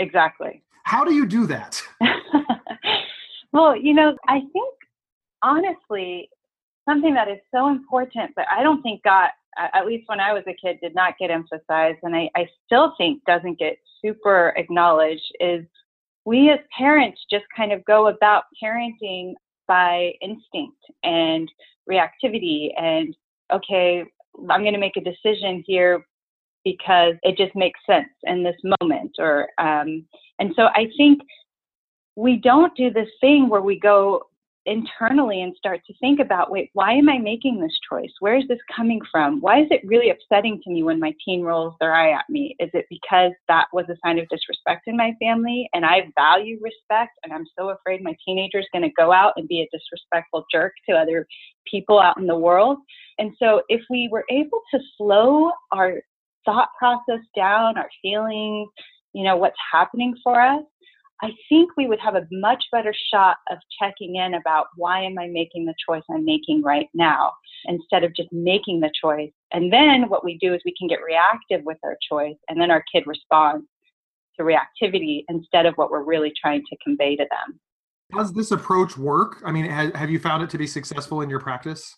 exactly. 0.00 0.64
How 0.82 1.04
do 1.04 1.14
you 1.14 1.24
do 1.24 1.46
that? 1.46 1.80
well, 3.52 3.76
you 3.76 3.94
know, 3.94 4.16
I 4.26 4.40
think 4.40 4.67
honestly, 5.42 6.28
something 6.88 7.14
that 7.14 7.28
is 7.28 7.38
so 7.54 7.68
important, 7.68 8.32
but 8.36 8.46
I 8.50 8.62
don't 8.62 8.82
think 8.82 9.02
got, 9.02 9.30
at 9.74 9.86
least 9.86 10.08
when 10.08 10.20
I 10.20 10.32
was 10.32 10.44
a 10.46 10.54
kid, 10.54 10.78
did 10.82 10.94
not 10.94 11.18
get 11.18 11.30
emphasized, 11.30 11.98
and 12.02 12.14
I, 12.14 12.30
I 12.36 12.48
still 12.66 12.94
think 12.96 13.24
doesn't 13.24 13.58
get 13.58 13.76
super 14.02 14.54
acknowledged 14.56 15.32
is 15.40 15.64
we 16.24 16.50
as 16.50 16.58
parents 16.76 17.20
just 17.30 17.44
kind 17.56 17.72
of 17.72 17.84
go 17.86 18.08
about 18.08 18.44
parenting 18.62 19.32
by 19.66 20.12
instinct 20.20 20.76
and 21.02 21.50
reactivity 21.90 22.68
and 22.76 23.16
okay 23.52 24.04
i'm 24.50 24.62
going 24.62 24.74
to 24.74 24.78
make 24.78 24.96
a 24.96 25.00
decision 25.00 25.62
here 25.66 26.04
because 26.64 27.14
it 27.22 27.36
just 27.36 27.54
makes 27.54 27.80
sense 27.86 28.08
in 28.24 28.42
this 28.42 28.56
moment 28.80 29.12
or 29.18 29.48
um, 29.58 30.04
and 30.38 30.52
so 30.54 30.64
i 30.74 30.86
think 30.96 31.20
we 32.16 32.36
don't 32.36 32.76
do 32.76 32.90
this 32.90 33.08
thing 33.20 33.48
where 33.48 33.62
we 33.62 33.78
go 33.78 34.22
internally 34.66 35.42
and 35.42 35.54
start 35.56 35.80
to 35.86 35.94
think 36.00 36.20
about 36.20 36.50
wait, 36.50 36.70
why 36.74 36.92
am 36.92 37.08
I 37.08 37.18
making 37.18 37.60
this 37.60 37.76
choice? 37.90 38.10
Where 38.20 38.36
is 38.36 38.44
this 38.48 38.58
coming 38.74 39.00
from? 39.10 39.40
Why 39.40 39.62
is 39.62 39.68
it 39.70 39.80
really 39.84 40.10
upsetting 40.10 40.60
to 40.62 40.70
me 40.70 40.82
when 40.82 41.00
my 41.00 41.14
teen 41.24 41.42
rolls 41.42 41.74
their 41.80 41.94
eye 41.94 42.12
at 42.12 42.28
me? 42.28 42.54
Is 42.58 42.70
it 42.74 42.86
because 42.90 43.32
that 43.48 43.66
was 43.72 43.86
a 43.88 43.96
sign 44.04 44.18
of 44.18 44.28
disrespect 44.28 44.82
in 44.86 44.96
my 44.96 45.12
family 45.20 45.68
and 45.72 45.84
I 45.84 46.12
value 46.14 46.58
respect 46.60 47.12
and 47.24 47.32
I'm 47.32 47.46
so 47.58 47.70
afraid 47.70 48.02
my 48.02 48.16
teenager 48.24 48.58
is 48.58 48.66
going 48.72 48.82
to 48.82 48.92
go 48.96 49.12
out 49.12 49.32
and 49.36 49.48
be 49.48 49.62
a 49.62 49.76
disrespectful 49.76 50.44
jerk 50.52 50.72
to 50.88 50.96
other 50.96 51.26
people 51.66 51.98
out 51.98 52.18
in 52.18 52.26
the 52.26 52.38
world? 52.38 52.78
And 53.18 53.32
so 53.38 53.62
if 53.68 53.80
we 53.90 54.08
were 54.12 54.24
able 54.30 54.60
to 54.72 54.80
slow 54.96 55.50
our 55.72 55.94
thought 56.44 56.68
process 56.78 57.24
down, 57.36 57.76
our 57.76 57.90
feelings, 58.02 58.68
you 59.12 59.24
know, 59.24 59.36
what's 59.36 59.56
happening 59.72 60.14
for 60.22 60.40
us, 60.40 60.62
I 61.20 61.30
think 61.48 61.70
we 61.76 61.88
would 61.88 61.98
have 61.98 62.14
a 62.14 62.26
much 62.30 62.64
better 62.70 62.94
shot 63.12 63.38
of 63.50 63.58
checking 63.80 64.16
in 64.16 64.34
about 64.34 64.66
why 64.76 65.02
am 65.02 65.18
I 65.18 65.26
making 65.26 65.64
the 65.64 65.74
choice 65.88 66.04
I'm 66.10 66.24
making 66.24 66.62
right 66.62 66.88
now 66.94 67.32
instead 67.64 68.04
of 68.04 68.14
just 68.14 68.28
making 68.30 68.80
the 68.80 68.92
choice. 69.02 69.32
And 69.52 69.72
then 69.72 70.08
what 70.08 70.24
we 70.24 70.38
do 70.38 70.54
is 70.54 70.60
we 70.64 70.74
can 70.78 70.86
get 70.86 71.00
reactive 71.02 71.64
with 71.64 71.78
our 71.82 71.96
choice, 72.08 72.36
and 72.48 72.60
then 72.60 72.70
our 72.70 72.84
kid 72.92 73.04
responds 73.06 73.66
to 74.38 74.44
reactivity 74.44 75.24
instead 75.28 75.66
of 75.66 75.74
what 75.74 75.90
we're 75.90 76.04
really 76.04 76.32
trying 76.40 76.62
to 76.70 76.76
convey 76.84 77.16
to 77.16 77.24
them. 77.24 77.58
Does 78.14 78.32
this 78.32 78.52
approach 78.52 78.96
work? 78.96 79.42
I 79.44 79.50
mean, 79.50 79.64
have 79.66 80.10
you 80.10 80.18
found 80.18 80.42
it 80.44 80.50
to 80.50 80.58
be 80.58 80.66
successful 80.66 81.20
in 81.20 81.28
your 81.28 81.40
practice? 81.40 81.96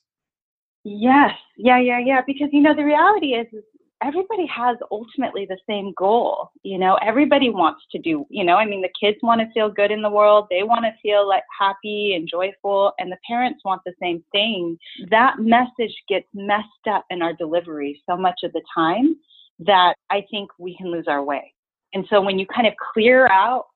Yes, 0.83 1.33
yeah, 1.59 1.79
yeah, 1.79 1.99
yeah. 1.99 2.23
Because 2.27 2.49
you 2.53 2.63
know 2.63 2.75
the 2.75 2.85
reality 2.85 3.35
is, 3.35 3.47
is 3.53 3.63
everybody 4.03 4.47
has 4.47 4.77
ultimately 4.91 5.47
the 5.47 5.59
same 5.69 5.93
goal. 5.97 6.51
You 6.63 6.79
know, 6.79 6.99
everybody 7.03 7.51
wants 7.51 7.83
to 7.93 7.99
do, 7.99 8.27
you 8.31 8.45
know, 8.45 8.57
I 8.57 8.65
mean, 8.65 8.83
the 8.83 8.89
kids 9.01 9.19
want 9.23 9.41
to 9.41 9.53
feel 9.53 9.69
good 9.69 9.91
in 9.91 10.03
the 10.03 10.11
world. 10.11 10.47
They 10.51 10.63
want 10.63 10.85
to 10.85 10.93
feel 11.03 11.29
like 11.29 11.43
happy 11.59 12.15
and 12.15 12.29
joyful, 12.29 12.93
and 12.99 13.11
the 13.11 13.19
parents 13.27 13.61
want 13.65 13.83
the 13.85 13.95
same 14.01 14.23
thing. 14.33 14.79
That 15.11 15.39
message 15.39 15.95
gets 16.09 16.27
messed 16.35 16.67
up 16.91 17.05
in 17.11 17.23
our 17.23 17.33
delivery 17.35 18.03
so 18.09 18.17
much 18.17 18.41
of 18.43 18.53
the 18.53 18.63
time 18.75 19.17
that 19.61 19.95
I 20.11 20.25
think 20.31 20.51
we 20.59 20.77
can 20.77 20.91
lose 20.91 21.07
our 21.07 21.23
way. 21.23 21.53
And 21.93 22.07
so 22.09 22.21
when 22.21 22.39
you 22.39 22.47
kind 22.47 22.67
of 22.67 22.75
clear 22.93 23.27
out 23.29 23.67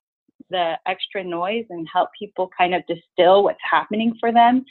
the 0.50 0.74
extra 0.86 1.22
noise 1.22 1.64
and 1.70 1.86
help 1.92 2.10
people 2.18 2.48
kind 2.56 2.74
of 2.74 2.82
distill 2.86 3.44
what's 3.44 3.58
happening 3.70 4.14
for 4.20 4.32
them, 4.32 4.64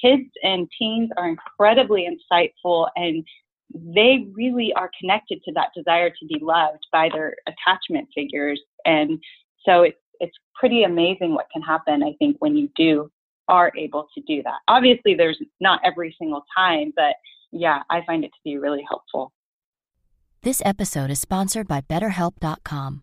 kids 0.00 0.28
and 0.42 0.68
teens 0.78 1.10
are 1.16 1.28
incredibly 1.28 2.08
insightful 2.08 2.88
and 2.96 3.24
they 3.72 4.28
really 4.32 4.72
are 4.74 4.90
connected 4.98 5.40
to 5.44 5.52
that 5.52 5.68
desire 5.76 6.10
to 6.10 6.26
be 6.26 6.38
loved 6.40 6.86
by 6.92 7.08
their 7.12 7.36
attachment 7.46 8.08
figures. 8.14 8.60
And 8.84 9.18
so 9.64 9.82
it's, 9.82 9.98
it's 10.20 10.36
pretty 10.54 10.84
amazing 10.84 11.34
what 11.34 11.46
can 11.52 11.62
happen, 11.62 12.02
I 12.02 12.14
think, 12.18 12.36
when 12.38 12.56
you 12.56 12.68
do 12.76 13.10
are 13.48 13.72
able 13.76 14.06
to 14.14 14.22
do 14.26 14.42
that. 14.42 14.58
Obviously, 14.68 15.14
there's 15.14 15.38
not 15.60 15.80
every 15.84 16.14
single 16.18 16.44
time, 16.56 16.92
but 16.96 17.16
yeah, 17.52 17.82
I 17.90 18.02
find 18.06 18.24
it 18.24 18.28
to 18.28 18.40
be 18.44 18.56
really 18.56 18.84
helpful. 18.88 19.32
This 20.42 20.60
episode 20.64 21.10
is 21.10 21.20
sponsored 21.20 21.66
by 21.66 21.80
BetterHelp.com. 21.80 23.02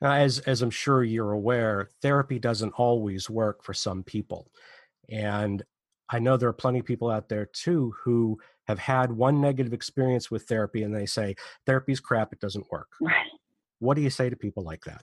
Now, 0.00 0.12
as 0.12 0.38
as 0.40 0.62
I'm 0.62 0.70
sure 0.70 1.04
you're 1.04 1.32
aware, 1.32 1.88
therapy 2.00 2.38
doesn't 2.38 2.72
always 2.72 3.28
work 3.28 3.62
for 3.62 3.74
some 3.74 4.02
people, 4.02 4.50
and 5.08 5.62
I 6.10 6.18
know 6.18 6.36
there 6.36 6.48
are 6.48 6.54
plenty 6.54 6.80
of 6.80 6.86
people 6.86 7.10
out 7.10 7.28
there 7.28 7.46
too 7.46 7.94
who 8.02 8.38
have 8.66 8.78
had 8.78 9.12
one 9.12 9.40
negative 9.40 9.72
experience 9.72 10.30
with 10.30 10.44
therapy 10.44 10.82
and 10.82 10.94
they 10.94 11.06
say 11.06 11.36
therapy's 11.66 12.00
crap, 12.00 12.32
it 12.32 12.40
doesn't 12.40 12.70
work. 12.70 12.88
Right. 13.00 13.26
What 13.78 13.94
do 13.94 14.02
you 14.02 14.10
say 14.10 14.28
to 14.28 14.36
people 14.36 14.62
like 14.62 14.84
that? 14.84 15.02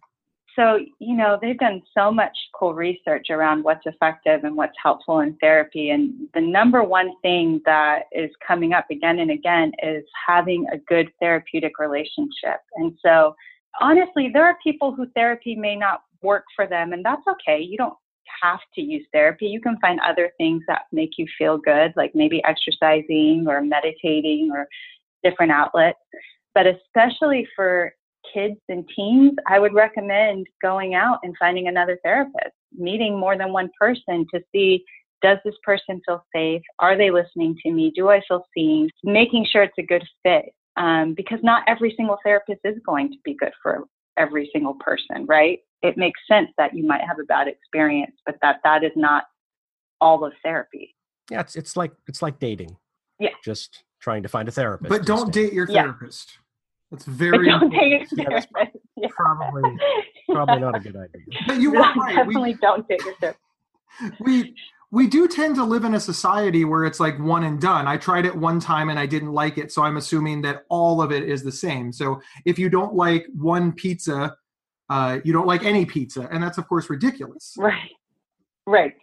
So, 0.56 0.80
you 1.00 1.16
know, 1.16 1.38
they've 1.39 1.58
done 1.58 1.84
so 1.96 2.12
much 2.12 2.36
cool 2.56 2.74
research 2.74 3.27
around 3.30 3.63
what's 3.63 3.86
effective 3.86 4.44
and 4.44 4.56
what's 4.56 4.75
helpful 4.82 5.20
in 5.20 5.36
therapy. 5.36 5.92
And 5.92 6.27
the 6.34 6.42
number 6.42 6.84
one 6.84 7.12
thing 7.22 7.62
that 7.66 8.04
is 8.12 8.32
coming 8.46 8.74
up 8.74 8.88
again 8.89 9.20
and 9.20 9.30
again 9.30 9.72
is 9.84 10.04
having 10.27 10.66
a 10.72 10.77
good 10.77 11.12
therapeutic 11.20 11.77
relationship. 11.77 12.60
And 12.77 12.98
so, 13.06 13.36
honestly, 13.81 14.29
there 14.34 14.46
are 14.46 14.57
people 14.63 14.93
who 14.93 15.07
therapy 15.15 15.55
may 15.55 15.75
not 15.75 16.01
work 16.22 16.43
for 16.55 16.67
them, 16.67 16.93
and 16.93 17.03
that's 17.03 17.22
okay. 17.27 17.62
You 17.62 17.77
don't 17.77 17.93
have 18.41 18.60
to 18.75 18.81
use 18.81 19.05
therapy. 19.13 19.48
You 19.48 19.62
can 19.62 19.77
find 19.79 20.00
other 20.00 20.31
things 20.38 20.63
that 20.67 20.84
make 20.91 21.12
you 21.17 21.25
feel 21.38 21.57
good, 21.57 21.93
like 21.96 22.12
maybe 22.13 22.41
exercising 22.43 23.46
or 23.48 23.62
meditating 23.62 24.51
or 24.53 24.67
different 25.24 25.51
outlets. 25.51 26.00
But 26.53 26.65
especially 26.67 27.48
for 27.55 27.93
kids 28.34 28.60
and 28.69 28.88
teens, 28.96 29.34
I 29.48 29.60
would 29.60 29.74
recommend 29.74 30.48
going 30.62 30.96
out 30.96 31.19
and 31.24 31.36
finding 31.39 31.67
another 31.67 31.98
therapist, 32.03 32.53
meeting 32.77 33.17
more 33.17 33.38
than 33.38 33.53
one 33.53 33.69
person 33.79 34.25
to 34.34 34.41
see 34.51 34.84
does 35.22 35.38
this 35.43 35.55
person 35.63 36.00
feel 36.05 36.24
safe? 36.36 36.62
Are 36.79 36.98
they 36.98 37.10
listening 37.10 37.57
to 37.63 37.72
me? 37.72 37.91
Do 37.96 38.10
I 38.10 38.22
feel 38.27 38.46
seen? 38.55 38.89
Making 39.03 39.48
sure 39.51 39.63
it's 39.63 39.74
a 39.79 39.84
good 39.84 40.03
fit. 40.24 40.46
Um, 40.77 41.13
because 41.15 41.39
not 41.41 41.63
every 41.67 41.93
single 41.98 42.17
therapist 42.24 42.62
is 42.63 42.75
going 42.86 43.10
to 43.12 43.17
be 43.25 43.34
good 43.36 43.51
for 43.63 43.86
every 44.15 44.50
single 44.53 44.75
person, 44.75 45.25
right? 45.27 45.60
It 45.81 45.98
makes 45.98 46.19
sense 46.27 46.50
that 46.57 46.75
you 46.75 46.86
might 46.86 47.01
have 47.01 47.17
a 47.19 47.25
bad 47.25 47.48
experience, 47.48 48.15
but 48.25 48.36
that 48.41 48.57
that 48.63 48.84
is 48.84 48.91
not 48.96 49.24
all 50.01 50.24
of 50.24 50.34
therapy. 50.43 50.96
Yeah, 51.31 51.41
it's 51.41 51.55
it's 51.55 51.75
like 51.75 51.91
it's 52.07 52.22
like 52.22 52.39
dating. 52.39 52.77
Yeah. 53.19 53.29
Just 53.43 53.84
trying 54.01 54.24
to 54.24 54.29
find 54.29 54.48
a 54.48 54.51
therapist. 54.51 54.89
But 54.89 55.05
don't 55.05 55.34
date 55.34 55.53
your 55.53 55.65
therapist. 55.67 55.75
Yeah. 55.75 55.81
therapist. 55.84 56.38
That's 56.91 57.05
very 57.05 57.38
But 57.50 57.60
don't 57.60 57.69
date 57.72 57.89
your 57.89 58.00
Yeah, 58.15 58.25
that's 58.29 58.46
therapist. 58.53 58.77
Yeah. 58.98 59.07
probably 59.15 59.77
probably 60.31 60.60
not 60.60 60.75
a 60.75 60.79
good 60.79 60.96
idea. 60.96 61.22
But 61.48 61.57
you 61.60 61.72
were 61.74 61.79
right. 61.79 62.15
Definitely 62.15 62.53
We, 62.53 62.57
don't 62.62 62.88
date 62.88 63.01
your 63.05 63.13
therapist. 63.19 63.41
we 64.19 64.55
we 64.91 65.08
do 65.08 65.27
tend 65.27 65.56
to 65.56 65.63
live 65.63 65.84
in 65.84 65.96
a 65.96 66.00
society 66.00 66.63
where 66.63 66.86
it's 66.86 67.00
like 67.00 67.20
one 67.20 67.44
and 67.44 67.60
done. 67.60 67.88
I 67.88 67.98
tried 67.98 68.25
it 68.25 68.36
one 68.36 68.60
time 68.60 68.89
and 68.89 68.98
I 68.98 69.06
didn't 69.06 69.34
like 69.34 69.58
it, 69.58 69.72
so 69.72 69.82
I'm 69.84 69.98
assuming 69.98 70.41
that 70.44 70.63
all 70.70 71.01
of 71.01 71.12
it 71.12 71.24
is 71.24 71.44
the 71.44 71.51
same. 71.51 71.91
So 71.91 72.22
if 72.46 72.58
you 72.58 72.70
don't 72.70 72.94
like 72.96 73.25
one 73.36 73.74
pizza, 73.74 74.36
uh, 74.89 75.20
you 75.25 75.34
don't 75.34 75.48
like 75.48 75.65
any 75.65 75.86
pizza, 75.86 76.29
and 76.32 76.41
that's 76.41 76.58
of 76.58 76.67
course 76.70 76.89
ridiculous. 76.89 77.53
Right. 77.58 77.91
Right. 78.65 78.94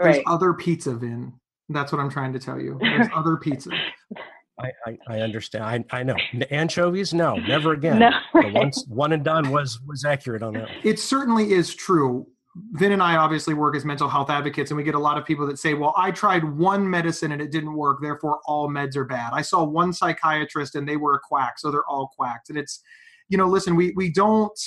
There's 0.00 0.16
Right. 0.16 0.24
other 0.26 0.52
pizza, 0.54 0.94
Vin. 0.94 1.32
That's 1.68 1.90
what 1.92 2.00
I'm 2.00 2.10
trying 2.10 2.32
to 2.32 2.38
tell 2.38 2.60
you. 2.60 2.76
There's 2.80 3.08
other 3.14 3.36
pizza. 3.36 3.70
I, 4.58 4.70
I, 4.86 4.98
I 5.08 5.20
understand. 5.20 5.64
I, 5.64 5.84
I 5.98 6.02
know. 6.02 6.16
N- 6.32 6.44
Anchovies, 6.50 7.12
no, 7.12 7.36
never 7.36 7.72
again. 7.74 7.98
No, 7.98 8.10
The 8.32 8.38
right. 8.40 8.52
once 8.54 8.84
one 8.88 9.12
and 9.12 9.22
done 9.24 9.50
was 9.50 9.80
was 9.86 10.04
accurate 10.04 10.42
on 10.42 10.54
that. 10.54 10.62
one. 10.62 10.70
it 10.82 10.98
certainly 10.98 11.52
is 11.52 11.74
true. 11.74 12.26
Vin 12.72 12.92
and 12.92 13.02
I 13.02 13.16
obviously 13.16 13.52
work 13.52 13.76
as 13.76 13.84
mental 13.84 14.08
health 14.08 14.30
advocates, 14.30 14.70
and 14.70 14.78
we 14.78 14.84
get 14.84 14.94
a 14.94 14.98
lot 14.98 15.18
of 15.18 15.26
people 15.26 15.46
that 15.46 15.58
say, 15.58 15.74
Well, 15.74 15.94
I 15.96 16.10
tried 16.10 16.44
one 16.44 16.88
medicine 16.88 17.32
and 17.32 17.42
it 17.42 17.52
didn't 17.52 17.74
work, 17.74 17.98
therefore 18.00 18.40
all 18.46 18.68
meds 18.68 18.96
are 18.96 19.04
bad. 19.04 19.32
I 19.32 19.42
saw 19.42 19.62
one 19.62 19.92
psychiatrist 19.92 20.74
and 20.74 20.88
they 20.88 20.96
were 20.96 21.14
a 21.14 21.20
quack, 21.20 21.58
so 21.58 21.70
they're 21.70 21.86
all 21.86 22.10
quacks. 22.16 22.48
And 22.48 22.58
it's, 22.58 22.82
you 23.28 23.36
know, 23.36 23.46
listen, 23.46 23.76
we 23.76 23.92
we 23.96 24.10
don't 24.10 24.58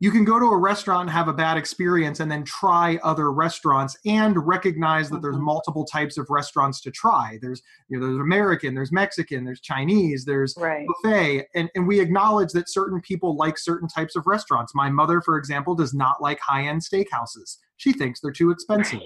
you 0.00 0.10
can 0.10 0.24
go 0.24 0.38
to 0.38 0.46
a 0.46 0.56
restaurant 0.58 1.02
and 1.02 1.10
have 1.10 1.28
a 1.28 1.32
bad 1.32 1.56
experience 1.56 2.20
and 2.20 2.30
then 2.30 2.44
try 2.44 2.98
other 3.02 3.32
restaurants 3.32 3.96
and 4.04 4.36
recognize 4.46 5.08
that 5.08 5.22
there's 5.22 5.36
Mhm. 5.36 5.42
multiple 5.42 5.84
types 5.84 6.18
of 6.18 6.26
restaurants 6.30 6.80
to 6.82 6.90
try. 6.90 7.38
There's 7.40 7.62
you 7.88 7.98
know, 7.98 8.06
there's 8.06 8.18
American, 8.18 8.74
there's 8.74 8.90
Mexican, 8.92 9.44
there's 9.44 9.60
Chinese, 9.60 10.24
there's 10.24 10.56
Right. 10.60 10.86
buffet 11.02 11.46
and, 11.54 11.70
and 11.74 11.86
we 11.86 12.00
acknowledge 12.00 12.52
that 12.52 12.68
certain 12.68 13.00
people 13.00 13.36
like 13.36 13.56
certain 13.56 13.88
types 13.88 14.16
of 14.16 14.26
restaurants 14.26 14.74
my 14.74 14.90
mother 14.90 15.20
for 15.20 15.36
example 15.38 15.74
does 15.74 15.94
not 15.94 16.20
like 16.20 16.40
high-end 16.40 16.80
steakhouses 16.82 17.58
she 17.76 17.92
thinks 17.92 18.20
they're 18.20 18.32
too 18.32 18.50
expensive 18.50 19.00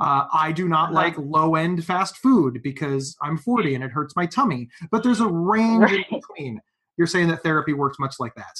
uh, 0.00 0.26
i 0.32 0.50
do 0.52 0.68
not 0.68 0.86
Uh-huh. 0.90 0.94
like 0.94 1.14
low-end 1.18 1.84
fast 1.84 2.16
food 2.18 2.62
because 2.62 3.16
i'm 3.22 3.36
40 3.38 3.74
and 3.74 3.84
it 3.84 3.90
hurts 3.92 4.14
my 4.16 4.26
tummy 4.26 4.68
but 4.90 5.02
there's 5.02 5.20
a 5.20 5.28
range 5.28 5.82
Right. 5.82 6.06
in 6.10 6.18
between 6.20 6.60
you're 6.96 7.06
saying 7.06 7.28
that 7.28 7.42
therapy 7.42 7.72
works 7.74 7.98
much 7.98 8.16
like 8.18 8.34
that 8.34 8.56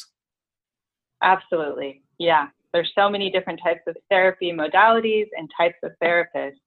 Absolutely. 1.22 2.02
Yeah. 2.18 2.48
There's 2.72 2.92
so 2.94 3.08
many 3.08 3.30
different 3.30 3.60
types 3.62 3.80
of 3.86 3.96
therapy 4.10 4.52
modalities 4.52 5.26
and 5.36 5.50
types 5.56 5.76
of 5.82 5.92
therapists 6.02 6.60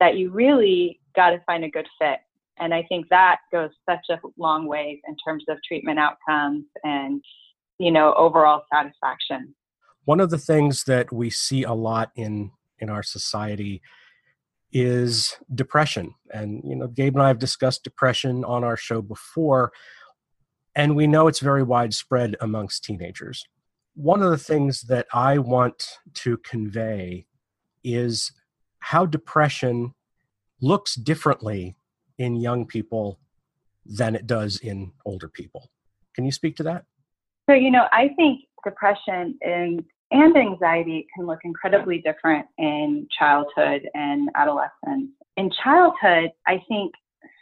that 0.00 0.16
you 0.16 0.30
really 0.30 1.00
got 1.14 1.30
to 1.30 1.40
find 1.46 1.64
a 1.64 1.70
good 1.70 1.88
fit. 2.00 2.18
And 2.58 2.72
I 2.74 2.82
think 2.84 3.08
that 3.10 3.38
goes 3.52 3.70
such 3.88 4.06
a 4.10 4.18
long 4.38 4.66
way 4.66 5.00
in 5.06 5.16
terms 5.26 5.44
of 5.48 5.58
treatment 5.66 5.98
outcomes 5.98 6.64
and, 6.84 7.22
you 7.78 7.90
know, 7.90 8.14
overall 8.14 8.62
satisfaction. 8.72 9.54
One 10.04 10.20
of 10.20 10.30
the 10.30 10.38
things 10.38 10.84
that 10.84 11.12
we 11.12 11.30
see 11.30 11.64
a 11.64 11.72
lot 11.72 12.10
in 12.16 12.50
in 12.78 12.90
our 12.90 13.02
society 13.02 13.80
is 14.72 15.36
depression. 15.54 16.14
And 16.32 16.62
you 16.64 16.76
know, 16.76 16.86
Gabe 16.86 17.14
and 17.14 17.22
I 17.22 17.28
have 17.28 17.38
discussed 17.38 17.84
depression 17.84 18.44
on 18.44 18.64
our 18.64 18.76
show 18.76 19.00
before, 19.00 19.72
and 20.74 20.94
we 20.94 21.06
know 21.06 21.28
it's 21.28 21.40
very 21.40 21.62
widespread 21.62 22.36
amongst 22.40 22.84
teenagers. 22.84 23.44
One 23.96 24.22
of 24.22 24.30
the 24.30 24.38
things 24.38 24.82
that 24.82 25.06
I 25.14 25.38
want 25.38 25.88
to 26.16 26.36
convey 26.38 27.26
is 27.82 28.30
how 28.80 29.06
depression 29.06 29.94
looks 30.60 30.94
differently 30.96 31.76
in 32.18 32.36
young 32.36 32.66
people 32.66 33.18
than 33.86 34.14
it 34.14 34.26
does 34.26 34.58
in 34.58 34.92
older 35.06 35.28
people. 35.28 35.70
Can 36.14 36.26
you 36.26 36.30
speak 36.30 36.56
to 36.56 36.62
that? 36.64 36.84
So, 37.48 37.54
you 37.54 37.70
know, 37.70 37.86
I 37.90 38.10
think 38.16 38.40
depression 38.64 39.38
and, 39.40 39.82
and 40.10 40.36
anxiety 40.36 41.06
can 41.16 41.26
look 41.26 41.40
incredibly 41.44 42.02
different 42.02 42.44
in 42.58 43.08
childhood 43.18 43.88
and 43.94 44.28
adolescence. 44.34 45.10
In 45.38 45.50
childhood, 45.64 46.32
I 46.46 46.62
think 46.68 46.92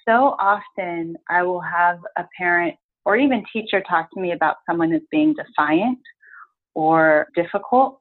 so 0.07 0.37
often 0.39 1.17
I 1.29 1.43
will 1.43 1.63
have 1.63 1.99
a 2.17 2.25
parent 2.39 2.77
or 3.05 3.17
even 3.17 3.43
teacher 3.53 3.83
talk 3.89 4.09
to 4.13 4.21
me 4.21 4.33
about 4.33 4.59
someone 4.69 4.93
as 4.93 5.03
being 5.11 5.35
defiant 5.35 5.99
or 6.75 7.29
difficult. 7.35 7.99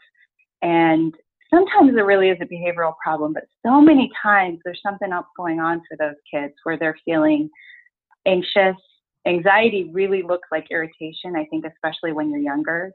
And 0.62 1.14
sometimes 1.54 1.94
there 1.94 2.06
really 2.06 2.30
is 2.30 2.38
a 2.42 2.46
behavioral 2.46 2.94
problem, 3.04 3.34
but 3.34 3.44
so 3.66 3.80
many 3.82 4.10
times 4.22 4.60
there's 4.64 4.82
something 4.84 5.12
else 5.12 5.28
going 5.38 5.60
on 5.60 5.82
for 5.88 5.98
those 5.98 6.16
kids 6.32 6.54
where 6.64 6.78
they're 6.78 6.98
feeling 7.06 7.50
anxious. 8.26 8.76
Anxiety 9.28 9.90
really 9.94 10.24
looks 10.24 10.48
like 10.52 10.66
irritation, 10.72 11.36
I 11.36 11.46
think, 11.46 11.66
especially 11.66 12.12
when 12.12 12.30
you're 12.30 12.40
younger, 12.40 12.92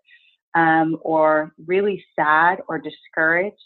um, 0.54 0.98
or 1.02 1.52
really 1.66 2.04
sad 2.16 2.58
or 2.68 2.78
discouraged. 2.78 3.56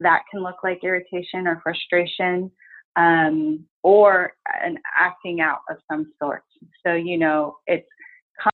That 0.00 0.22
can 0.30 0.42
look 0.42 0.56
like 0.62 0.84
irritation 0.84 1.46
or 1.46 1.60
frustration, 1.62 2.50
um, 2.96 3.64
or 3.82 4.32
an 4.62 4.78
acting 4.96 5.40
out 5.40 5.60
of 5.70 5.76
some 5.90 6.12
sort. 6.20 6.42
So, 6.84 6.94
you 6.94 7.18
know, 7.18 7.56
it's 7.66 7.88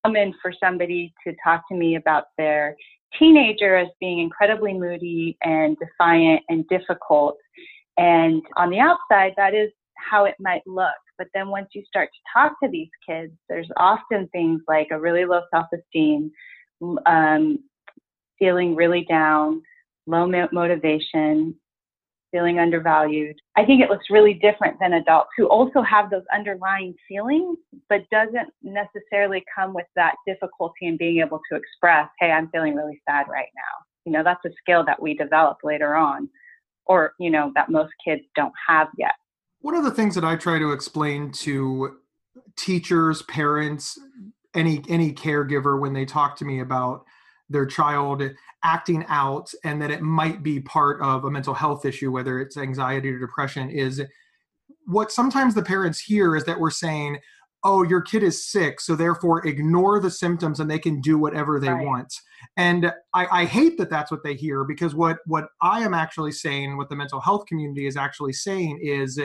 common 0.05 0.35
for 0.41 0.53
somebody 0.59 1.13
to 1.27 1.35
talk 1.43 1.69
to 1.69 1.75
me 1.77 1.97
about 1.97 2.25
their 2.39 2.77
teenager 3.19 3.77
as 3.77 3.89
being 4.01 4.19
incredibly 4.19 4.73
moody 4.73 5.37
and 5.43 5.77
defiant 5.79 6.43
and 6.49 6.67
difficult. 6.69 7.37
And 7.99 8.43
on 8.57 8.71
the 8.71 8.81
outside, 8.81 9.33
that 9.37 9.55
is 9.55 9.71
how 9.97 10.25
it 10.25 10.35
might 10.39 10.67
look. 10.67 10.95
But 11.19 11.29
then 11.35 11.49
once 11.49 11.69
you 11.73 11.85
start 11.87 12.09
to 12.13 12.39
talk 12.39 12.59
to 12.63 12.69
these 12.69 12.89
kids, 13.09 13.33
there's 13.49 13.69
often 13.77 14.29
things 14.29 14.63
like 14.67 14.89
a 14.91 14.99
really 14.99 15.25
low 15.25 15.43
self 15.55 15.67
esteem, 15.73 16.33
um, 17.07 17.59
feeling 18.39 18.75
really 18.75 19.05
down, 19.09 19.63
low 20.07 20.27
motivation, 20.53 21.55
feeling 22.33 22.59
undervalued. 22.59 23.37
I 23.57 23.65
think 23.65 23.83
it 23.83 23.91
looks 23.91 24.07
really 24.11 24.35
different 24.35 24.79
than 24.81 24.95
adults 24.95 25.31
who 25.37 25.47
also 25.47 25.83
have 25.83 26.11
those 26.11 26.25
underlying 26.35 26.95
feelings, 27.07 27.59
but 27.89 28.09
doesn't 28.11 28.49
necessarily 28.63 29.45
come 29.55 29.73
with 29.75 29.87
that 29.95 30.15
difficulty 30.27 30.87
in 30.87 30.97
being 30.97 31.21
able 31.21 31.41
to 31.51 31.57
express, 31.57 32.09
hey, 32.19 32.31
I'm 32.33 32.49
feeling 32.49 32.75
really 32.75 33.01
sad 33.09 33.27
right 33.29 33.51
now. 33.55 33.85
You 34.05 34.13
know, 34.13 34.25
that's 34.25 34.45
a 34.45 34.51
skill 34.61 34.85
that 34.87 35.01
we 35.01 35.15
develop 35.15 35.59
later 35.63 35.95
on, 35.95 36.29
or, 36.87 37.13
you 37.21 37.31
know, 37.31 37.53
that 37.55 37.71
most 37.71 37.93
kids 38.05 38.23
don't 38.35 38.55
have 38.67 38.89
yet. 38.99 39.15
one 39.61 39.77
of 39.77 39.85
the 39.85 39.93
things 39.93 40.15
that 40.17 40.25
i 40.25 40.35
try 40.35 40.59
to 40.59 40.73
explain 40.73 41.31
to 41.31 41.99
teachers 42.57 43.23
parents 43.23 43.99
any 44.55 44.83
any 44.89 45.13
caregiver 45.13 45.81
when 45.81 45.93
they 45.93 46.05
talk 46.05 46.37
to 46.37 46.45
me 46.45 46.61
about 46.61 47.05
their 47.53 47.67
child 47.67 48.23
acting 48.65 49.05
out 49.09 49.53
and 49.65 49.81
that 49.83 49.91
it 49.91 50.03
might 50.03 50.43
be 50.43 50.61
part 50.61 51.01
of 51.03 51.25
a 51.25 51.31
mental 51.31 51.55
health 51.55 51.85
issue 51.85 52.11
whether 52.11 52.41
it's 52.41 52.57
anxiety 52.57 53.11
or 53.11 53.19
depression 53.19 53.71
is 53.71 54.03
what 54.87 55.13
sometimes 55.13 55.55
the 55.55 55.63
parents 55.63 56.01
hear 56.01 56.35
is 56.37 56.45
that 56.45 56.59
we're 56.59 56.71
saying 56.71 57.19
oh, 57.65 57.83
your 57.83 58.01
kid 58.01 58.23
is 58.23 58.45
sick, 58.45 58.81
so 58.81 58.97
therefore 58.97 59.47
ignore 59.47 60.01
the 60.01 60.11
symptoms 60.11 60.59
and 60.59 60.71
they 60.71 60.79
can 60.79 61.01
do 61.01 61.17
whatever 61.17 61.61
they 61.61 61.71
Right. 61.71 61.87
want. 61.87 62.13
And 62.57 62.93
I, 63.15 63.27
I 63.43 63.45
hate 63.45 63.79
that 63.79 63.89
that's 63.89 64.11
what 64.11 64.25
they 64.25 64.35
hear 64.35 64.65
because 64.65 64.95
what 64.95 65.19
what 65.27 65.49
I 65.61 65.81
am 65.83 65.95
actually 65.95 66.33
saying, 66.33 66.77
what 66.77 66.89
the 66.89 66.97
mental 66.97 67.21
health 67.21 67.47
community 67.47 67.87
is 67.87 67.97
actually 67.97 68.33
saying 68.33 68.81
is 68.83 69.21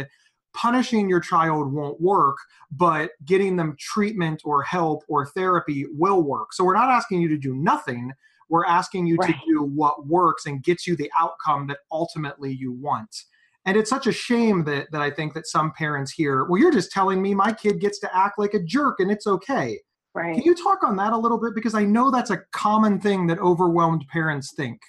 punishing 0.53 1.09
your 1.09 1.19
child 1.19 1.71
won't 1.71 1.99
work, 2.01 2.37
but 2.71 3.11
getting 3.25 3.55
them 3.55 3.75
treatment 3.79 4.41
or 4.45 4.63
help 4.63 5.03
or 5.07 5.25
therapy 5.25 5.85
will 5.91 6.23
work. 6.23 6.53
So 6.53 6.63
we're 6.63 6.73
not 6.75 6.89
asking 6.89 7.21
you 7.21 7.27
to 7.29 7.37
do 7.37 7.55
nothing. 7.55 8.11
We're 8.49 8.65
asking 8.65 9.07
you 9.07 9.17
Right. 9.17 9.33
to 9.33 9.39
do 9.47 9.63
what 9.63 10.07
works 10.07 10.45
and 10.45 10.63
gets 10.63 10.87
you 10.87 10.95
the 10.95 11.11
outcome 11.17 11.67
that 11.67 11.79
ultimately 11.91 12.51
you 12.53 12.71
want. 12.71 13.23
And 13.65 13.75
it's 13.75 13.89
such 13.89 14.07
a 14.07 14.13
shame 14.13 14.63
that 14.63 14.87
that 14.91 15.01
I 15.01 15.11
think 15.11 15.33
that 15.33 15.45
some 15.45 15.73
parents 15.73 16.11
hear, 16.11 16.45
well, 16.45 16.59
you're 16.59 16.71
just 16.71 16.91
telling 16.91 17.21
me 17.21 17.35
my 17.35 17.51
kid 17.51 17.81
gets 17.81 17.99
to 17.99 18.15
act 18.15 18.39
like 18.39 18.53
a 18.53 18.63
jerk 18.63 18.99
and 18.99 19.11
it's 19.11 19.27
okay. 19.27 19.81
Right. 20.15 20.35
Can 20.35 20.43
you 20.43 20.55
talk 20.55 20.83
on 20.83 20.95
that 20.95 21.11
a 21.13 21.17
little 21.17 21.37
bit? 21.37 21.53
Because 21.53 21.75
I 21.75 21.83
know 21.83 22.09
that's 22.09 22.31
a 22.31 22.41
common 22.53 22.99
thing 22.99 23.27
that 23.27 23.39
overwhelmed 23.39 24.05
parents 24.11 24.53
think. 24.55 24.79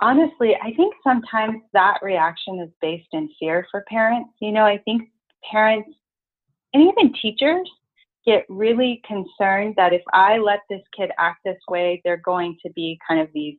Honestly, 0.00 0.54
I 0.62 0.72
think 0.74 0.94
sometimes 1.02 1.60
that 1.72 1.98
reaction 2.02 2.60
is 2.60 2.70
based 2.80 3.08
in 3.12 3.28
fear 3.38 3.66
for 3.70 3.84
parents. 3.88 4.30
You 4.40 4.52
know, 4.52 4.64
I 4.64 4.78
think 4.78 5.10
parents 5.50 5.90
and 6.72 6.82
even 6.82 7.12
teachers 7.20 7.68
get 8.24 8.44
really 8.48 9.02
concerned 9.06 9.74
that 9.76 9.92
if 9.92 10.02
I 10.12 10.38
let 10.38 10.60
this 10.68 10.82
kid 10.96 11.10
act 11.18 11.40
this 11.44 11.58
way, 11.68 12.00
they're 12.04 12.18
going 12.18 12.56
to 12.64 12.70
be 12.74 12.98
kind 13.08 13.20
of 13.20 13.28
these 13.32 13.56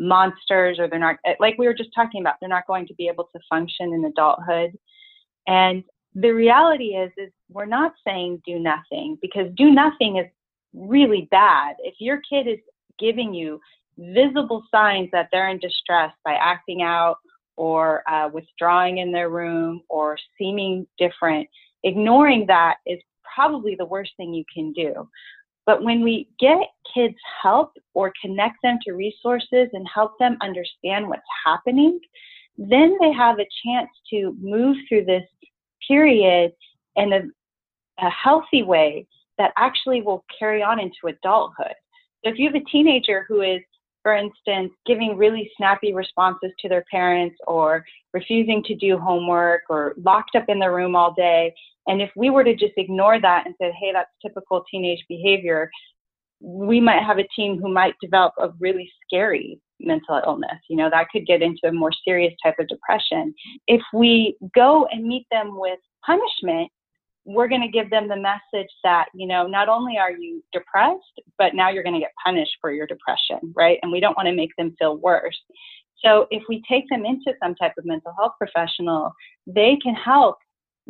monsters 0.00 0.78
or 0.78 0.88
they're 0.88 0.98
not 0.98 1.16
eh, 1.26 1.34
like 1.38 1.56
we 1.58 1.66
were 1.66 1.74
just 1.74 1.90
talking 1.94 2.22
about 2.22 2.34
they're 2.40 2.48
not 2.48 2.66
going 2.66 2.86
to 2.86 2.94
be 2.94 3.06
able 3.06 3.24
to 3.24 3.38
function 3.48 3.92
in 3.92 4.02
adulthood 4.06 4.72
and 5.46 5.84
the 6.14 6.30
reality 6.30 6.96
is 6.96 7.12
is 7.18 7.30
we're 7.50 7.66
not 7.66 7.92
saying 8.04 8.40
do 8.46 8.58
nothing 8.58 9.18
because 9.20 9.46
do 9.56 9.70
nothing 9.70 10.16
is 10.16 10.26
really 10.72 11.28
bad 11.30 11.76
if 11.80 11.94
your 11.98 12.18
kid 12.28 12.48
is 12.48 12.58
giving 12.98 13.34
you 13.34 13.60
visible 14.00 14.62
signs 14.70 15.08
that 15.12 15.28
they're 15.30 15.50
in 15.50 15.58
distress 15.58 16.12
by 16.24 16.32
acting 16.32 16.82
out 16.82 17.16
or 17.56 18.02
uh, 18.10 18.28
withdrawing 18.32 18.98
in 18.98 19.12
their 19.12 19.28
room 19.28 19.82
or 19.88 20.18
seeming 20.38 20.86
different 20.98 21.48
ignoring 21.84 22.46
that 22.46 22.76
is 22.86 22.98
probably 23.34 23.74
the 23.78 23.84
worst 23.84 24.12
thing 24.16 24.34
you 24.34 24.44
can 24.54 24.72
do 24.72 25.08
but 25.66 25.84
when 25.84 26.02
we 26.02 26.28
get 26.40 26.58
kids 26.92 27.14
help 27.42 27.72
or 27.94 28.12
connect 28.20 28.56
them 28.62 28.78
to 28.84 28.92
resources 28.92 29.68
and 29.72 29.86
help 29.92 30.18
them 30.18 30.36
understand 30.40 31.06
what's 31.06 31.22
happening, 31.44 32.00
then 32.58 32.96
they 33.00 33.12
have 33.12 33.38
a 33.38 33.46
chance 33.64 33.88
to 34.10 34.36
move 34.40 34.76
through 34.88 35.04
this 35.04 35.22
period 35.86 36.52
in 36.96 37.12
a, 37.12 37.20
a 38.04 38.10
healthy 38.10 38.62
way 38.62 39.06
that 39.38 39.52
actually 39.56 40.02
will 40.02 40.24
carry 40.36 40.60
on 40.62 40.80
into 40.80 41.06
adulthood. 41.06 41.74
So 42.24 42.32
if 42.32 42.38
you 42.38 42.46
have 42.46 42.60
a 42.60 42.70
teenager 42.70 43.24
who 43.28 43.42
is, 43.42 43.60
for 44.02 44.14
instance, 44.14 44.72
giving 44.86 45.16
really 45.16 45.50
snappy 45.56 45.92
responses 45.92 46.50
to 46.60 46.68
their 46.68 46.84
parents 46.90 47.36
or 47.46 47.84
refusing 48.14 48.62
to 48.64 48.74
do 48.74 48.98
homework 48.98 49.62
or 49.68 49.94
locked 50.02 50.36
up 50.36 50.44
in 50.48 50.58
their 50.58 50.74
room 50.74 50.96
all 50.96 51.12
day, 51.14 51.52
and 51.86 52.00
if 52.00 52.10
we 52.16 52.30
were 52.30 52.44
to 52.44 52.54
just 52.54 52.74
ignore 52.76 53.20
that 53.20 53.46
and 53.46 53.54
say, 53.60 53.72
hey, 53.80 53.92
that's 53.92 54.10
typical 54.24 54.64
teenage 54.70 55.04
behavior, 55.08 55.70
we 56.40 56.80
might 56.80 57.02
have 57.02 57.18
a 57.18 57.26
teen 57.34 57.60
who 57.60 57.72
might 57.72 57.94
develop 58.00 58.32
a 58.38 58.50
really 58.60 58.90
scary 59.04 59.60
mental 59.80 60.20
illness. 60.26 60.58
You 60.68 60.76
know, 60.76 60.90
that 60.90 61.08
could 61.10 61.26
get 61.26 61.42
into 61.42 61.66
a 61.66 61.72
more 61.72 61.90
serious 62.04 62.34
type 62.42 62.56
of 62.58 62.68
depression. 62.68 63.34
If 63.66 63.82
we 63.92 64.36
go 64.54 64.86
and 64.90 65.04
meet 65.04 65.26
them 65.30 65.58
with 65.58 65.78
punishment, 66.04 66.70
we're 67.34 67.48
going 67.48 67.62
to 67.62 67.68
give 67.68 67.90
them 67.90 68.08
the 68.08 68.16
message 68.16 68.70
that, 68.82 69.06
you 69.14 69.26
know, 69.26 69.46
not 69.46 69.68
only 69.68 69.98
are 69.98 70.10
you 70.10 70.42
depressed, 70.52 71.20
but 71.38 71.54
now 71.54 71.70
you're 71.70 71.82
going 71.82 71.94
to 71.94 72.00
get 72.00 72.12
punished 72.24 72.56
for 72.60 72.72
your 72.72 72.86
depression, 72.86 73.38
right? 73.54 73.78
And 73.82 73.92
we 73.92 74.00
don't 74.00 74.16
want 74.16 74.26
to 74.26 74.34
make 74.34 74.50
them 74.56 74.74
feel 74.78 74.96
worse. 74.96 75.38
So 76.04 76.26
if 76.30 76.42
we 76.48 76.62
take 76.68 76.88
them 76.88 77.04
into 77.04 77.32
some 77.42 77.54
type 77.54 77.72
of 77.78 77.84
mental 77.84 78.12
health 78.18 78.32
professional, 78.38 79.12
they 79.46 79.78
can 79.82 79.94
help 79.94 80.38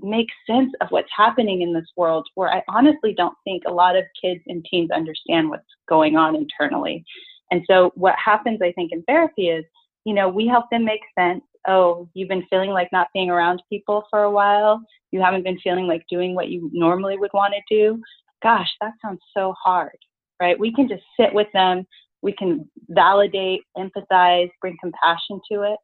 make 0.02 0.28
sense 0.46 0.72
of 0.80 0.88
what's 0.90 1.10
happening 1.14 1.62
in 1.62 1.74
this 1.74 1.88
world 1.96 2.26
where 2.34 2.50
I 2.50 2.62
honestly 2.68 3.12
don't 3.14 3.36
think 3.44 3.64
a 3.66 3.72
lot 3.72 3.96
of 3.96 4.04
kids 4.20 4.40
and 4.46 4.64
teens 4.70 4.90
understand 4.90 5.50
what's 5.50 5.64
going 5.88 6.16
on 6.16 6.36
internally. 6.36 7.04
And 7.50 7.62
so 7.68 7.92
what 7.96 8.14
happens, 8.24 8.60
I 8.62 8.72
think, 8.72 8.92
in 8.92 9.02
therapy 9.02 9.48
is, 9.48 9.64
you 10.04 10.14
know, 10.14 10.28
we 10.28 10.46
help 10.46 10.66
them 10.70 10.84
make 10.84 11.02
sense. 11.18 11.42
Oh, 11.68 12.08
you've 12.14 12.28
been 12.28 12.46
feeling 12.48 12.70
like 12.70 12.88
not 12.92 13.08
being 13.12 13.30
around 13.30 13.62
people 13.68 14.04
for 14.10 14.22
a 14.22 14.30
while. 14.30 14.82
You 15.10 15.20
haven't 15.20 15.44
been 15.44 15.58
feeling 15.60 15.86
like 15.86 16.04
doing 16.08 16.34
what 16.34 16.48
you 16.48 16.70
normally 16.72 17.18
would 17.18 17.30
want 17.34 17.54
to 17.54 17.74
do. 17.74 18.00
Gosh, 18.42 18.68
that 18.80 18.94
sounds 19.02 19.20
so 19.36 19.54
hard, 19.62 19.96
right? 20.40 20.58
We 20.58 20.72
can 20.72 20.88
just 20.88 21.02
sit 21.18 21.34
with 21.34 21.48
them. 21.52 21.86
We 22.22 22.32
can 22.32 22.68
validate, 22.88 23.60
empathize, 23.76 24.50
bring 24.60 24.76
compassion 24.80 25.40
to 25.52 25.62
it. 25.62 25.78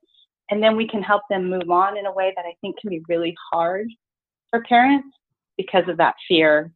And 0.51 0.62
then 0.62 0.77
we 0.77 0.89
can 0.89 1.03
help 1.03 1.23
them 1.29 1.51
move 1.51 1.71
on 1.71 1.99
in 1.99 2.07
a 2.07 2.12
way 2.12 2.33
that 2.37 2.45
I 2.47 2.55
think 2.61 2.79
can 2.81 2.91
be 2.91 3.03
really 3.09 3.35
hard 3.53 3.89
for 4.51 4.62
parents 4.62 5.09
because 5.57 5.89
of 5.89 5.97
that 5.97 6.15
fear 6.29 6.71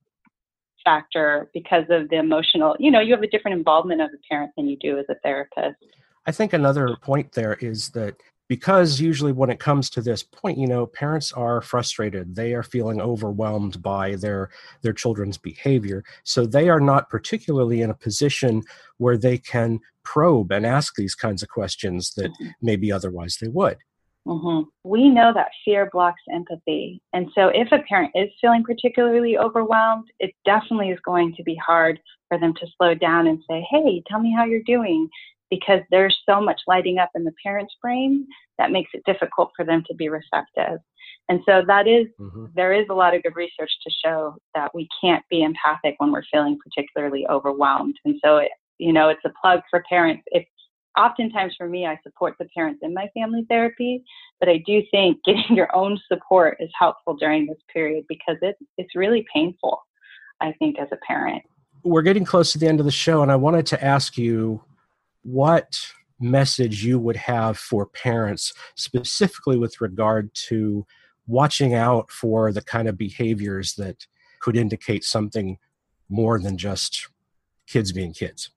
factor, 0.85 1.51
because 1.53 1.85
of 1.91 2.09
the 2.09 2.17
emotional, 2.17 2.75
you 2.79 2.91
know, 2.91 3.01
you 3.01 3.15
have 3.15 3.23
a 3.23 3.29
different 3.29 3.57
involvement 3.57 4.01
of 4.01 4.09
a 4.09 4.19
parent 4.29 4.51
than 4.57 4.67
you 4.67 4.77
do 4.81 4.99
as 4.99 5.05
a 5.09 5.15
therapist. 5.23 5.77
I 6.27 6.33
think 6.33 6.53
another 6.53 6.97
point 7.01 7.33
there 7.33 7.55
is 7.55 7.91
that 7.91 8.17
because 8.51 9.01
usually 9.01 9.31
when 9.31 9.49
it 9.49 9.61
comes 9.61 9.89
to 9.89 10.03
this 10.03 10.25
point, 10.25 10.59
you 10.59 10.67
know, 10.67 10.85
parents 10.85 11.33
are 11.33 11.63
frustrated. 11.63 12.35
They 12.35 12.53
are 12.53 12.65
feeling 12.65 13.01
overwhelmed 13.01 13.81
by 13.81 14.17
their 14.17 14.51
their 14.83 14.93
children's 14.93 15.39
behavior. 15.39 16.03
So 16.25 16.47
they 16.47 16.69
are 16.69 16.81
not 16.81 17.09
particularly 17.09 17.81
in 17.81 17.91
a 17.91 17.95
position 17.95 18.65
where 18.99 19.17
they 19.17 19.39
can 19.39 19.79
probe 20.03 20.51
and 20.51 20.67
ask 20.67 20.97
these 20.97 21.15
kinds 21.15 21.45
of 21.45 21.49
questions 21.49 22.13
that 22.15 22.33
maybe 22.61 22.91
otherwise 22.91 23.39
they 23.41 23.47
would. 23.47 23.79
hmm 24.27 24.63
We 24.83 25.11
know 25.11 25.33
that 25.33 25.53
fear 25.65 25.89
blocks 25.93 26.23
empathy. 26.35 27.01
And 27.13 27.29
so 27.37 27.53
if 27.55 27.69
a 27.71 27.85
parent 27.89 28.11
is 28.17 28.31
feeling 28.41 28.65
particularly 28.65 29.39
overwhelmed, 29.39 30.09
it 30.19 30.35
definitely 30.45 30.91
is 30.91 30.99
going 31.05 31.37
to 31.37 31.45
be 31.45 31.55
hard 31.55 32.01
for 32.27 32.37
them 32.37 32.55
to 32.55 32.67
slow 32.77 32.95
down 32.95 33.29
and 33.29 33.39
say, 33.49 33.65
hey, 33.71 34.03
tell 34.09 34.19
me 34.19 34.35
how 34.37 34.45
you're 34.45 34.75
doing. 34.77 35.09
Because 35.51 35.81
there's 35.91 36.17
so 36.29 36.41
much 36.41 36.61
lighting 36.67 36.99
up 36.99 37.11
in 37.15 37.25
the 37.25 37.35
parent's 37.43 37.75
brain 37.83 38.27
that 38.59 38.71
makes 38.71 38.91
it 38.95 39.03
difficult 39.05 39.51
for 39.57 39.65
them 39.65 39.83
to 39.89 39.95
be 39.95 40.09
receptive. 40.09 40.79
And 41.29 41.41
so 41.47 41.63
that 41.67 41.87
is, 41.87 42.09
Mhm. 42.19 42.53
there 42.55 42.73
is 42.73 42.87
a 42.91 42.95
lot 42.95 43.15
of 43.15 43.23
good 43.23 43.37
research 43.37 43.71
to 43.83 43.91
show 43.91 44.37
that 44.55 44.75
we 44.75 44.89
can't 45.01 45.25
be 45.29 45.43
empathic 45.43 45.95
when 45.99 46.11
we're 46.11 46.25
feeling 46.25 46.59
particularly 46.59 47.27
overwhelmed. 47.29 47.97
And 48.05 48.19
so, 48.25 48.39
it, 48.39 48.51
you 48.79 48.93
know, 48.93 49.09
it's 49.09 49.25
a 49.25 49.33
plug 49.41 49.63
for 49.71 49.85
parents. 49.89 50.23
If 50.33 50.47
oftentimes 50.99 51.55
for 51.57 51.69
me, 51.69 51.87
I 51.87 51.99
support 52.03 52.35
the 52.39 52.47
parents 52.55 52.81
in 52.83 52.93
my 52.93 53.09
family 53.15 53.45
therapy, 53.49 54.03
but 54.41 54.49
I 54.49 54.59
do 54.67 54.83
think 54.91 55.19
getting 55.25 55.57
your 55.57 55.75
own 55.75 55.99
support 56.09 56.57
is 56.61 56.71
helpful 56.79 57.15
during 57.15 57.47
this 57.47 57.59
period 57.73 58.05
because 58.09 58.37
it, 58.43 58.57
it's 58.77 58.95
really 58.95 59.25
painful, 59.33 59.81
I 60.41 60.53
think, 60.59 60.79
as 60.79 60.89
a 60.93 60.99
parent. 61.07 61.43
We're 61.83 62.03
getting 62.03 62.25
close 62.25 62.53
to 62.53 62.59
the 62.59 62.67
end 62.67 62.81
of 62.81 62.87
the 62.87 62.93
show, 62.93 63.23
and 63.23 63.33
I 63.33 63.37
wanted 63.37 63.67
to 63.67 63.83
ask 63.83 64.19
you 64.19 64.63
what 65.23 65.79
message 66.21 66.85
you 66.85 66.99
would 66.99 67.17
have 67.17 67.59
for 67.59 67.87
parents, 67.87 68.53
specifically 68.77 69.57
with 69.57 69.81
regard 69.81 70.33
to 70.35 70.87
watching 71.27 71.75
out 71.75 72.11
for 72.11 72.53
the 72.53 72.63
kind 72.63 72.89
of 72.89 72.99
behaviors 72.99 73.75
that 73.75 74.07
could 74.41 74.57
indicate 74.57 75.05
something 75.05 75.59
more 76.09 76.39
than 76.39 76.59
just 76.59 77.09
kids 77.67 77.93
being 77.93 78.13
kids. 78.13 78.51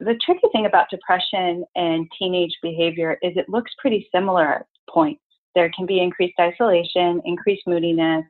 The 0.00 0.18
tricky 0.24 0.48
thing 0.52 0.66
about 0.66 0.90
depression 0.90 1.64
and 1.76 2.06
teenage 2.18 2.56
behavior 2.62 3.18
is 3.22 3.32
it 3.36 3.48
looks 3.48 3.72
pretty 3.78 4.08
similar 4.12 4.54
at 4.54 4.66
points. 4.90 5.22
There 5.54 5.70
can 5.76 5.86
be 5.86 6.00
increased 6.00 6.34
isolation, 6.40 7.22
increased 7.24 7.62
moodiness, 7.66 8.24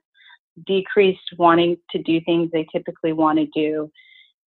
decreased 0.66 1.34
wanting 1.38 1.76
to 1.90 2.02
do 2.02 2.20
things 2.20 2.50
they 2.52 2.66
typically 2.70 3.12
want 3.12 3.38
to 3.38 3.46
do. 3.54 3.90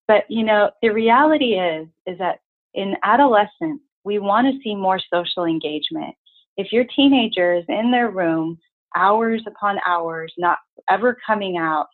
But 0.07 0.23
you 0.29 0.43
know, 0.43 0.71
the 0.81 0.89
reality 0.89 1.55
is 1.55 1.87
is 2.05 2.17
that 2.19 2.39
in 2.73 2.95
adolescence, 3.03 3.81
we 4.03 4.19
want 4.19 4.47
to 4.47 4.59
see 4.63 4.75
more 4.75 4.99
social 5.13 5.45
engagement. 5.45 6.15
If 6.55 6.71
your 6.71 6.85
teenager 6.95 7.53
is 7.55 7.65
in 7.67 7.91
their 7.91 8.09
room 8.09 8.57
hours 8.95 9.43
upon 9.45 9.79
hours, 9.85 10.33
not 10.37 10.57
ever 10.89 11.17
coming 11.25 11.57
out, 11.57 11.87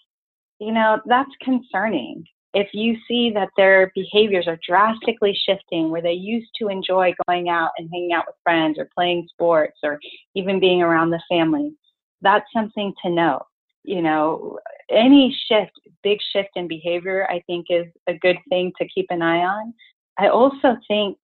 you 0.60 0.72
know, 0.72 1.00
that's 1.06 1.32
concerning. 1.42 2.24
If 2.54 2.70
you 2.72 2.96
see 3.08 3.32
that 3.34 3.50
their 3.58 3.92
behaviors 3.96 4.48
are 4.48 4.60
drastically 4.66 5.36
shifting, 5.46 5.90
where 5.90 6.04
they 6.04 6.14
used 6.14 6.52
to 6.60 6.68
enjoy 6.68 7.14
going 7.28 7.50
out 7.50 7.72
and 7.78 7.90
hanging 7.92 8.14
out 8.14 8.26
with 8.28 8.36
friends 8.44 8.78
or 8.78 8.88
playing 8.96 9.28
sports 9.30 9.80
or 9.84 10.00
even 10.36 10.60
being 10.60 10.82
around 10.82 11.10
the 11.10 11.22
family, 11.28 11.74
that's 12.22 12.46
something 12.54 12.94
to 13.04 13.10
know. 13.10 13.42
You 13.84 14.02
know, 14.02 14.60
any 14.90 15.36
shift, 15.48 15.72
big 16.04 16.20
shift 16.32 16.50
in 16.56 16.68
behavior, 16.68 17.28
I 17.30 17.42
think 17.48 17.66
is 17.70 17.88
a 18.08 18.14
good 18.14 18.38
thing 18.50 18.72
to 18.80 18.88
keep 18.88 19.08
an 19.10 19.22
eye 19.22 19.44
on. 19.44 19.74
I 20.18 20.28
also 20.28 20.78
think 20.88 21.18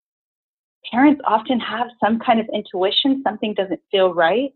parents 0.91 1.21
often 1.25 1.59
have 1.59 1.87
some 2.03 2.19
kind 2.19 2.39
of 2.39 2.47
intuition, 2.53 3.21
something 3.23 3.53
doesn't 3.53 3.81
feel 3.91 4.13
right. 4.13 4.51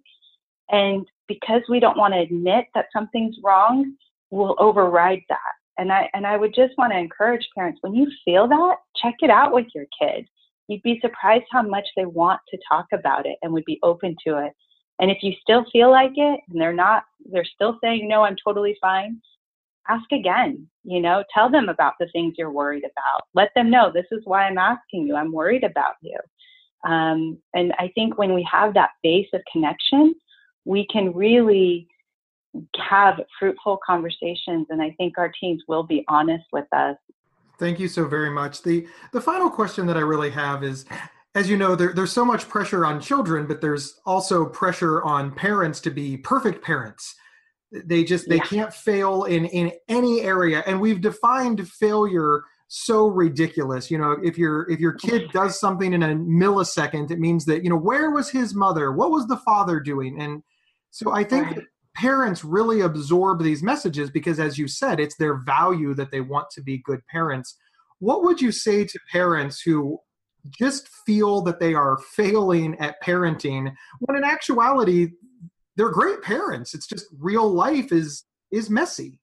And 0.70 1.06
because 1.28 1.62
we 1.70 1.80
don't 1.80 1.98
want 1.98 2.14
to 2.14 2.20
admit 2.20 2.66
that 2.74 2.88
something's 2.94 3.38
wrong, 3.44 3.96
we'll 4.32 4.56
override 4.60 5.22
that. 5.30 5.40
And 5.78 5.92
I 5.92 6.10
and 6.14 6.26
I 6.26 6.38
would 6.38 6.54
just 6.54 6.74
want 6.78 6.94
to 6.94 7.00
encourage 7.00 7.48
parents 7.56 7.80
when 7.82 7.96
you 7.96 8.08
feel 8.24 8.48
that, 8.48 8.76
check 8.96 9.16
it 9.22 9.30
out 9.30 9.54
with 9.54 9.68
your 9.74 9.86
kid. 10.00 10.28
You'd 10.68 10.84
be 10.84 11.00
surprised 11.02 11.46
how 11.52 11.64
much 11.64 11.88
they 11.96 12.06
want 12.06 12.40
to 12.50 12.58
talk 12.70 12.86
about 12.94 13.26
it 13.26 13.38
and 13.42 13.52
would 13.54 13.66
be 13.66 13.80
open 13.84 14.16
to 14.28 14.38
it. 14.38 14.54
And 15.00 15.10
if 15.10 15.18
you 15.22 15.34
still 15.42 15.66
feel 15.72 15.92
like 15.92 16.14
it 16.16 16.40
and 16.50 16.62
they're 16.62 16.74
not 16.74 17.04
they're 17.32 17.46
still 17.46 17.78
saying 17.84 18.08
no, 18.08 18.24
I'm 18.24 18.36
totally 18.44 18.78
fine, 18.80 19.20
ask 19.88 20.12
again. 20.12 20.68
You 20.84 21.02
know, 21.02 21.24
tell 21.34 21.50
them 21.50 21.70
about 21.70 21.94
the 22.00 22.08
things 22.12 22.36
you're 22.38 22.52
worried 22.52 22.84
about. 22.84 23.28
Let 23.34 23.50
them 23.56 23.70
know 23.70 23.92
this 23.92 24.06
is 24.12 24.22
why 24.26 24.44
I'm 24.44 24.58
asking 24.58 25.08
you. 25.08 25.16
I'm 25.16 25.32
worried 25.32 25.64
about 25.64 25.96
you. 26.02 26.18
Um, 26.90 27.38
and 27.54 27.74
I 27.80 27.92
think 27.96 28.18
when 28.18 28.34
we 28.34 28.48
have 28.52 28.74
that 28.74 28.92
base 29.02 29.30
of 29.34 29.42
connection, 29.52 30.14
we 30.66 30.86
can 30.92 31.14
really 31.14 31.88
have 32.78 33.22
fruitful 33.40 33.80
conversations. 33.86 34.68
And 34.70 34.82
I 34.82 34.92
think 34.98 35.18
our 35.18 35.32
teens 35.40 35.64
will 35.68 35.84
be 35.84 36.04
honest 36.08 36.46
with 36.52 36.68
us. 36.74 36.98
Thank 37.60 37.80
you 37.80 37.88
so 37.88 38.08
very 38.08 38.30
much. 38.30 38.62
The 38.64 38.88
the 39.12 39.22
final 39.22 39.50
question 39.50 39.86
that 39.88 39.96
I 39.96 40.02
really 40.02 40.32
have 40.32 40.64
is 40.64 40.86
as 41.36 41.50
you 41.50 41.58
know, 41.58 41.76
there, 41.76 41.94
there's 41.94 42.12
so 42.12 42.26
much 42.26 42.48
pressure 42.48 42.86
on 42.86 43.02
children, 43.02 43.48
but 43.48 43.60
there's 43.60 44.00
also 44.06 44.46
pressure 44.46 45.02
on 45.04 45.32
parents 45.32 45.80
to 45.82 45.90
be 45.90 46.16
perfect 46.18 46.64
parents. 46.64 47.16
They 47.86 48.04
just 48.04 48.30
they 48.30 48.38
yeah. 48.38 48.44
can't 48.44 48.74
fail 48.74 49.24
in 49.24 49.46
in 49.46 49.72
any 49.88 50.22
area, 50.22 50.64
and 50.66 50.80
we've 50.80 51.02
defined 51.02 51.68
failure 51.68 52.44
so 52.68 53.08
ridiculous. 53.08 53.90
You 53.92 53.98
know 53.98 54.18
if 54.24 54.38
your 54.38 54.70
if 54.70 54.80
your 54.80 54.94
kid 54.94 55.24
mm-hmm. 55.24 55.38
does 55.38 55.60
something 55.60 55.94
in 55.94 56.04
a 56.04 56.16
millisecond 56.16 57.12
it 57.12 57.20
means 57.20 57.46
that 57.46 57.64
you 57.64 57.70
know 57.70 57.78
where 57.78 58.12
was 58.12 58.30
his 58.30 58.54
mother? 58.54 58.92
What 58.92 59.12
was 59.12 59.28
the 59.28 59.38
father 59.38 59.80
doing? 59.80 60.22
And 60.22 60.44
so 60.94 61.12
i 61.12 61.24
think 61.24 61.48
right. 61.48 61.66
parents 61.96 62.46
really 62.46 62.82
absorb 62.82 63.44
these 63.44 63.64
messages 63.64 64.10
because 64.10 64.40
as 64.40 64.58
you 64.58 64.68
said 64.68 65.00
it's 65.00 65.18
their 65.18 65.36
value 65.36 65.94
that 65.96 66.12
they 66.12 66.22
want 66.22 66.50
to 66.52 66.62
be 66.62 66.78
good 66.86 67.02
parents. 67.12 67.58
What 68.00 68.24
would 68.24 68.42
you 68.42 68.52
say 68.52 68.86
to 68.86 69.00
parents 69.12 69.62
who 69.62 70.00
just 70.50 70.90
feel 71.06 71.42
that 71.42 71.60
they 71.60 71.74
are 71.74 71.98
failing 71.98 72.78
at 72.80 73.02
parenting 73.02 73.74
when 74.00 74.18
in 74.18 74.24
actuality 74.24 75.10
they're 75.76 75.92
great 75.92 76.22
parents 76.22 76.74
it's 76.74 76.88
just 76.88 77.08
real 77.20 77.50
life 77.50 77.92
is 77.92 78.26
is 78.52 78.70
messy 78.70 79.20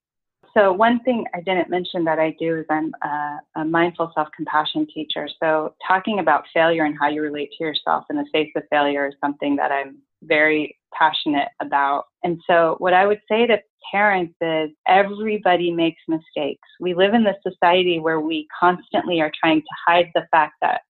so 0.57 0.73
one 0.73 1.01
thing 1.01 1.27
I 1.35 1.41
didn't 1.41 1.71
mention 1.71 2.05
that 2.05 2.19
I 2.19 2.35
do 2.39 2.59
is 2.59 2.67
I'm 2.69 2.93
a, 3.03 3.39
a 3.61 3.65
mindful 3.65 4.11
self-compassion 4.15 4.89
teacher. 4.93 5.29
So 5.41 5.75
talking 5.87 6.19
about 6.19 6.45
failure 6.53 6.85
and 6.85 6.97
how 7.01 7.09
you 7.09 7.23
relate 7.23 7.51
to 7.57 7.65
yourself 7.65 8.05
in 8.11 8.17
the 8.17 8.27
face 8.33 8.51
of 8.57 8.65
failure 8.69 9.07
is 9.07 9.15
something 9.21 9.57
that 9.57 9.71
I'm 9.71 9.99
very 10.23 10.77
passionate 10.93 11.49
about. 11.61 12.07
And 12.25 12.41
so 12.47 12.77
what 12.79 12.95
I 12.95 13.07
would 13.07 13.21
say 13.31 13.47
to 13.47 13.59
parents 13.93 14.35
is 14.41 14.71
everybody 14.89 15.71
makes 15.71 16.01
mistakes. 16.09 16.67
We 16.81 16.95
live 16.95 17.15
in 17.15 17.25
this 17.25 17.37
society 17.47 18.01
where 18.01 18.21
we 18.21 18.47
constantly 18.59 19.21
are 19.21 19.33
trying 19.43 19.61
to 19.61 19.69
hide 19.87 20.11
the 20.15 20.27
fact 20.31 20.55
that 20.63 20.83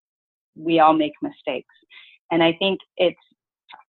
we 0.56 0.80
all 0.80 0.94
make 0.94 1.12
mistakes. 1.22 1.74
And 2.30 2.42
I 2.42 2.54
think 2.58 2.80
it's 2.96 3.18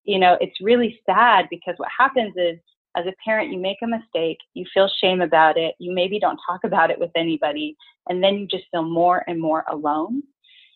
you 0.03 0.19
know, 0.19 0.37
it's 0.41 0.59
really 0.61 0.99
sad 1.05 1.47
because 1.49 1.75
what 1.77 1.89
happens 1.97 2.33
is 2.35 2.57
as 2.97 3.05
a 3.05 3.13
parent, 3.23 3.51
you 3.51 3.59
make 3.59 3.77
a 3.83 3.87
mistake, 3.87 4.37
you 4.53 4.65
feel 4.73 4.89
shame 5.01 5.21
about 5.21 5.57
it, 5.57 5.75
you 5.79 5.93
maybe 5.93 6.19
don't 6.19 6.39
talk 6.47 6.61
about 6.63 6.91
it 6.91 6.99
with 6.99 7.11
anybody, 7.15 7.75
and 8.09 8.23
then 8.23 8.37
you 8.37 8.47
just 8.47 8.65
feel 8.71 8.83
more 8.83 9.23
and 9.27 9.39
more 9.39 9.63
alone. 9.69 10.21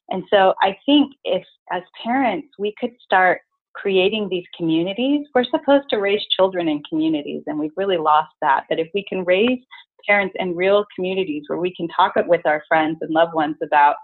And 0.10 0.24
so 0.30 0.54
I 0.62 0.78
think 0.86 1.14
if, 1.26 1.44
as 1.72 1.82
parents, 2.04 2.48
we 2.58 2.74
could 2.80 2.92
start 3.04 3.42
creating 3.74 4.30
these 4.30 4.46
communities, 4.56 5.28
we're 5.36 5.44
supposed 5.44 5.90
to 5.90 5.98
raise 5.98 6.22
children 6.38 6.70
in 6.70 6.82
communities, 6.88 7.44
and 7.48 7.60
we've 7.60 7.72
really 7.76 7.98
lost 7.98 8.32
that. 8.42 8.66
But 8.70 8.80
if 8.80 8.88
we 8.94 9.04
can 9.10 9.26
raise 9.26 9.60
parents 10.08 10.36
in 10.40 10.56
real 10.56 10.86
communities 10.96 11.44
where 11.48 11.60
we 11.60 11.74
can 11.76 11.88
talk 11.90 12.14
with 12.28 12.46
our 12.46 12.64
friends 12.68 13.00
and 13.02 13.12
loved 13.12 13.34
ones 13.34 13.58
about, 13.62 13.96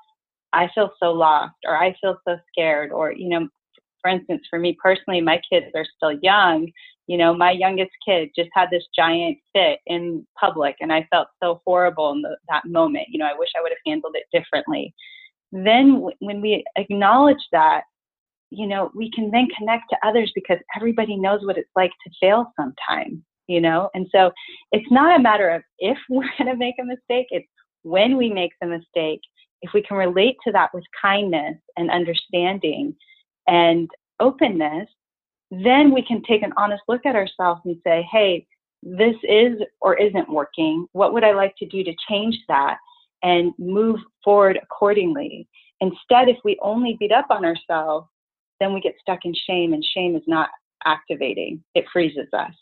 I 0.51 0.69
feel 0.75 0.91
so 1.01 1.11
lost, 1.13 1.55
or 1.65 1.77
I 1.77 1.95
feel 2.01 2.17
so 2.27 2.37
scared, 2.51 2.91
or, 2.91 3.13
you 3.13 3.29
know, 3.29 3.47
for 4.01 4.09
instance, 4.09 4.41
for 4.49 4.59
me 4.59 4.77
personally, 4.81 5.21
my 5.21 5.39
kids 5.51 5.67
are 5.75 5.85
still 5.97 6.17
young, 6.21 6.71
you 7.07 7.17
know, 7.17 7.33
my 7.33 7.51
youngest 7.51 7.91
kid 8.05 8.29
just 8.35 8.49
had 8.53 8.69
this 8.71 8.85
giant 8.95 9.37
fit 9.53 9.79
in 9.87 10.25
public, 10.39 10.75
and 10.79 10.93
I 10.93 11.07
felt 11.11 11.27
so 11.43 11.61
horrible 11.65 12.13
in 12.13 12.21
the, 12.21 12.37
that 12.47 12.63
moment. 12.65 13.07
You 13.09 13.19
know, 13.19 13.25
I 13.25 13.37
wish 13.37 13.49
I 13.57 13.61
would 13.61 13.71
have 13.71 13.85
handled 13.85 14.15
it 14.15 14.23
differently. 14.31 14.93
Then, 15.51 15.95
w- 15.95 16.15
when 16.19 16.39
we 16.39 16.63
acknowledge 16.77 17.43
that, 17.51 17.81
you 18.49 18.67
know, 18.67 18.91
we 18.95 19.11
can 19.11 19.31
then 19.31 19.47
connect 19.57 19.85
to 19.89 20.07
others 20.07 20.31
because 20.35 20.59
everybody 20.75 21.17
knows 21.17 21.41
what 21.43 21.57
it's 21.57 21.69
like 21.75 21.91
to 22.05 22.11
fail 22.21 22.53
sometimes, 22.57 23.19
you 23.47 23.59
know? 23.59 23.89
And 23.93 24.07
so 24.13 24.31
it's 24.71 24.89
not 24.91 25.19
a 25.19 25.21
matter 25.21 25.49
of 25.49 25.63
if 25.79 25.97
we're 26.09 26.29
going 26.37 26.49
to 26.49 26.55
make 26.55 26.75
a 26.79 26.85
mistake, 26.85 27.27
it's 27.31 27.47
when 27.83 28.15
we 28.15 28.29
make 28.29 28.51
the 28.61 28.67
mistake. 28.67 29.21
If 29.63 29.71
we 29.73 29.83
can 29.83 29.97
relate 29.97 30.37
to 30.45 30.51
that 30.53 30.71
with 30.73 30.83
kindness 31.01 31.57
and 31.77 31.91
understanding 31.91 32.95
and 33.51 33.87
openness, 34.19 34.87
then 35.51 35.93
we 35.93 36.01
can 36.01 36.23
take 36.23 36.41
an 36.41 36.53
honest 36.57 36.81
look 36.87 37.05
at 37.05 37.15
ourselves 37.15 37.61
and 37.65 37.75
say, 37.85 38.07
hey, 38.11 38.47
this 38.81 39.15
is 39.23 39.59
or 39.81 39.95
isn't 39.95 40.29
working. 40.29 40.87
What 40.93 41.13
would 41.13 41.23
I 41.23 41.33
like 41.33 41.55
to 41.57 41.67
do 41.67 41.83
to 41.83 41.93
change 42.09 42.35
that 42.47 42.77
and 43.21 43.51
move 43.59 43.99
forward 44.23 44.57
accordingly? 44.63 45.47
Instead, 45.81 46.29
if 46.29 46.37
we 46.43 46.57
only 46.61 46.95
beat 46.99 47.11
up 47.11 47.27
on 47.29 47.45
ourselves, 47.45 48.07
then 48.59 48.73
we 48.73 48.79
get 48.79 48.95
stuck 49.01 49.19
in 49.25 49.33
shame, 49.47 49.73
and 49.73 49.83
shame 49.83 50.15
is 50.15 50.23
not 50.27 50.49
activating, 50.85 51.63
it 51.75 51.85
freezes 51.91 52.27
us. 52.31 52.53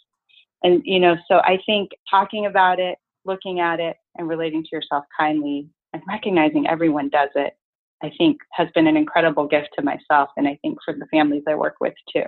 And, 0.63 0.81
you 0.85 0.99
know, 0.99 1.15
so 1.27 1.35
I 1.35 1.59
think 1.65 1.91
talking 2.09 2.45
about 2.47 2.79
it, 2.79 2.97
looking 3.25 3.59
at 3.59 3.79
it, 3.79 3.97
and 4.17 4.27
relating 4.27 4.63
to 4.63 4.69
yourself 4.71 5.03
kindly 5.17 5.69
and 5.93 6.01
recognizing 6.07 6.67
everyone 6.67 7.09
does 7.09 7.29
it, 7.35 7.53
I 8.01 8.11
think 8.17 8.37
has 8.51 8.67
been 8.73 8.87
an 8.87 8.97
incredible 8.97 9.47
gift 9.47 9.69
to 9.77 9.83
myself, 9.83 10.29
and 10.37 10.47
I 10.47 10.57
think 10.61 10.77
for 10.83 10.93
the 10.93 11.07
families 11.07 11.43
I 11.47 11.55
work 11.55 11.75
with 11.81 11.93
too 12.13 12.25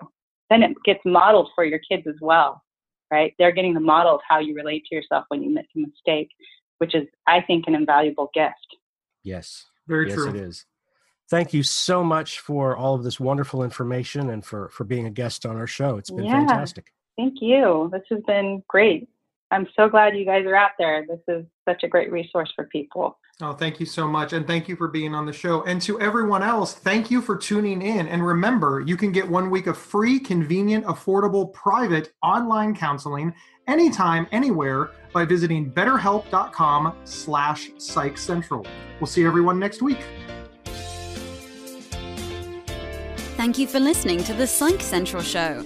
then 0.52 0.62
it 0.64 0.76
gets 0.84 1.00
modeled 1.06 1.50
for 1.56 1.64
your 1.64 1.80
kids 1.80 2.04
as 2.08 2.16
well, 2.22 2.62
right? 3.10 3.34
They're 3.40 3.54
getting 3.54 3.74
the 3.74 3.80
model 3.80 4.16
of 4.16 4.22
how 4.30 4.40
you 4.40 4.54
relate 4.54 4.84
to 4.90 4.96
yourself 4.96 5.24
when 5.30 5.42
you 5.42 5.50
make 5.50 5.66
a 5.76 5.80
mistake, 5.80 6.30
which 6.80 6.94
is, 6.94 7.08
I 7.26 7.42
think, 7.42 7.66
an 7.68 7.74
invaluable 7.74 8.30
gift. 8.34 8.54
Yes. 9.24 9.66
Very 9.88 10.10
yes, 10.10 10.16
true. 10.16 10.30
it 10.30 10.36
is. 10.36 10.66
Thank 11.30 11.54
you 11.54 11.64
so 11.64 12.04
much 12.04 12.40
for 12.40 12.76
all 12.76 12.96
of 12.96 13.04
this 13.04 13.18
wonderful 13.18 13.64
information 13.64 14.30
and 14.30 14.44
for 14.44 14.68
for 14.70 14.84
being 14.84 15.06
a 15.06 15.10
guest 15.10 15.46
on 15.46 15.56
our 15.56 15.68
show. 15.68 15.98
It's 15.98 16.12
been 16.12 16.26
yeah, 16.26 16.46
fantastic. 16.46 16.92
Thank 17.18 17.36
you. 17.40 17.90
This 17.94 18.02
has 18.10 18.20
been 18.28 18.62
great. 18.68 19.08
I'm 19.52 19.68
so 19.76 19.90
glad 19.90 20.18
you 20.18 20.26
guys 20.26 20.46
are 20.46 20.56
out 20.56 20.72
there. 20.80 21.06
This 21.06 21.20
is 21.28 21.46
such 21.68 21.84
a 21.84 21.88
great 21.88 22.12
resource 22.12 22.52
for 22.56 22.66
people. 22.66 23.20
Oh, 23.42 23.54
thank 23.54 23.80
you 23.80 23.86
so 23.86 24.08
much. 24.08 24.34
And 24.34 24.48
thank 24.48 24.70
you 24.70 24.76
for 24.76 24.88
being 24.88 25.14
on 25.14 25.26
the 25.26 25.34
show. 25.34 25.64
And 25.64 25.82
to 25.82 26.00
everyone 26.00 26.44
else, 26.44 26.74
thank 26.74 27.12
you 27.12 27.22
for 27.22 27.36
tuning 27.36 27.82
in. 27.82 28.08
And 28.08 28.26
remember, 28.26 28.82
you 28.86 28.96
can 28.96 29.12
get 29.12 29.28
one 29.28 29.50
week 29.50 29.68
of 29.68 29.78
free, 29.78 30.20
convenient, 30.20 30.86
affordable, 30.86 31.52
private 31.52 32.14
online 32.24 32.76
counseling 32.76 33.34
anytime, 33.68 34.28
anywhere 34.32 34.92
by 35.12 35.26
visiting 35.26 35.72
betterhelp.com 35.72 36.96
slash 37.04 37.72
psych 37.78 38.18
central. 38.18 38.66
We'll 39.00 39.08
see 39.08 39.26
everyone 39.26 39.60
next 39.60 39.82
week. 39.82 40.00
Thank 43.36 43.58
you 43.58 43.66
for 43.66 43.80
listening 43.80 44.24
to 44.26 44.34
the 44.34 44.46
Psych 44.46 44.82
Central 44.82 45.24
Show. 45.24 45.66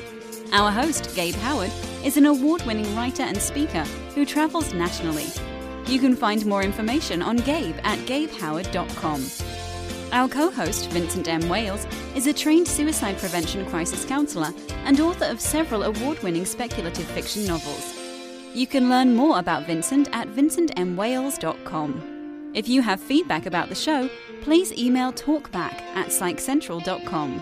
Our 0.51 0.71
host, 0.71 1.15
Gabe 1.15 1.35
Howard, 1.35 1.71
is 2.03 2.17
an 2.17 2.25
award 2.25 2.63
winning 2.63 2.95
writer 2.95 3.23
and 3.23 3.41
speaker 3.41 3.83
who 4.15 4.25
travels 4.25 4.73
nationally 4.73 5.27
you 5.87 5.99
can 5.99 6.15
find 6.15 6.45
more 6.45 6.63
information 6.63 7.21
on 7.21 7.35
Gabe 7.37 7.75
at 7.83 7.99
gabehoward.com. 7.99 9.25
Our 10.13 10.29
co 10.29 10.49
host, 10.49 10.89
Vincent 10.89 11.27
M. 11.27 11.47
Wales, 11.49 11.85
is 12.15 12.25
a 12.27 12.33
trained 12.33 12.67
suicide 12.67 13.17
prevention 13.17 13.65
crisis 13.65 14.05
counselor 14.05 14.53
and 14.85 14.99
author 14.99 15.25
of 15.25 15.41
several 15.41 15.83
award 15.83 16.21
winning 16.23 16.45
speculative 16.45 17.07
fiction 17.07 17.45
novels. 17.45 17.97
You 18.53 18.67
can 18.67 18.89
learn 18.89 19.15
more 19.15 19.39
about 19.39 19.65
Vincent 19.65 20.09
at 20.13 20.27
vincentmwales.com. 20.27 22.51
If 22.53 22.67
you 22.67 22.81
have 22.81 22.99
feedback 22.99 23.45
about 23.45 23.69
the 23.69 23.75
show, 23.75 24.09
please 24.41 24.73
email 24.73 25.13
talkback 25.13 25.79
at 25.95 26.07
psychcentral.com. 26.07 27.41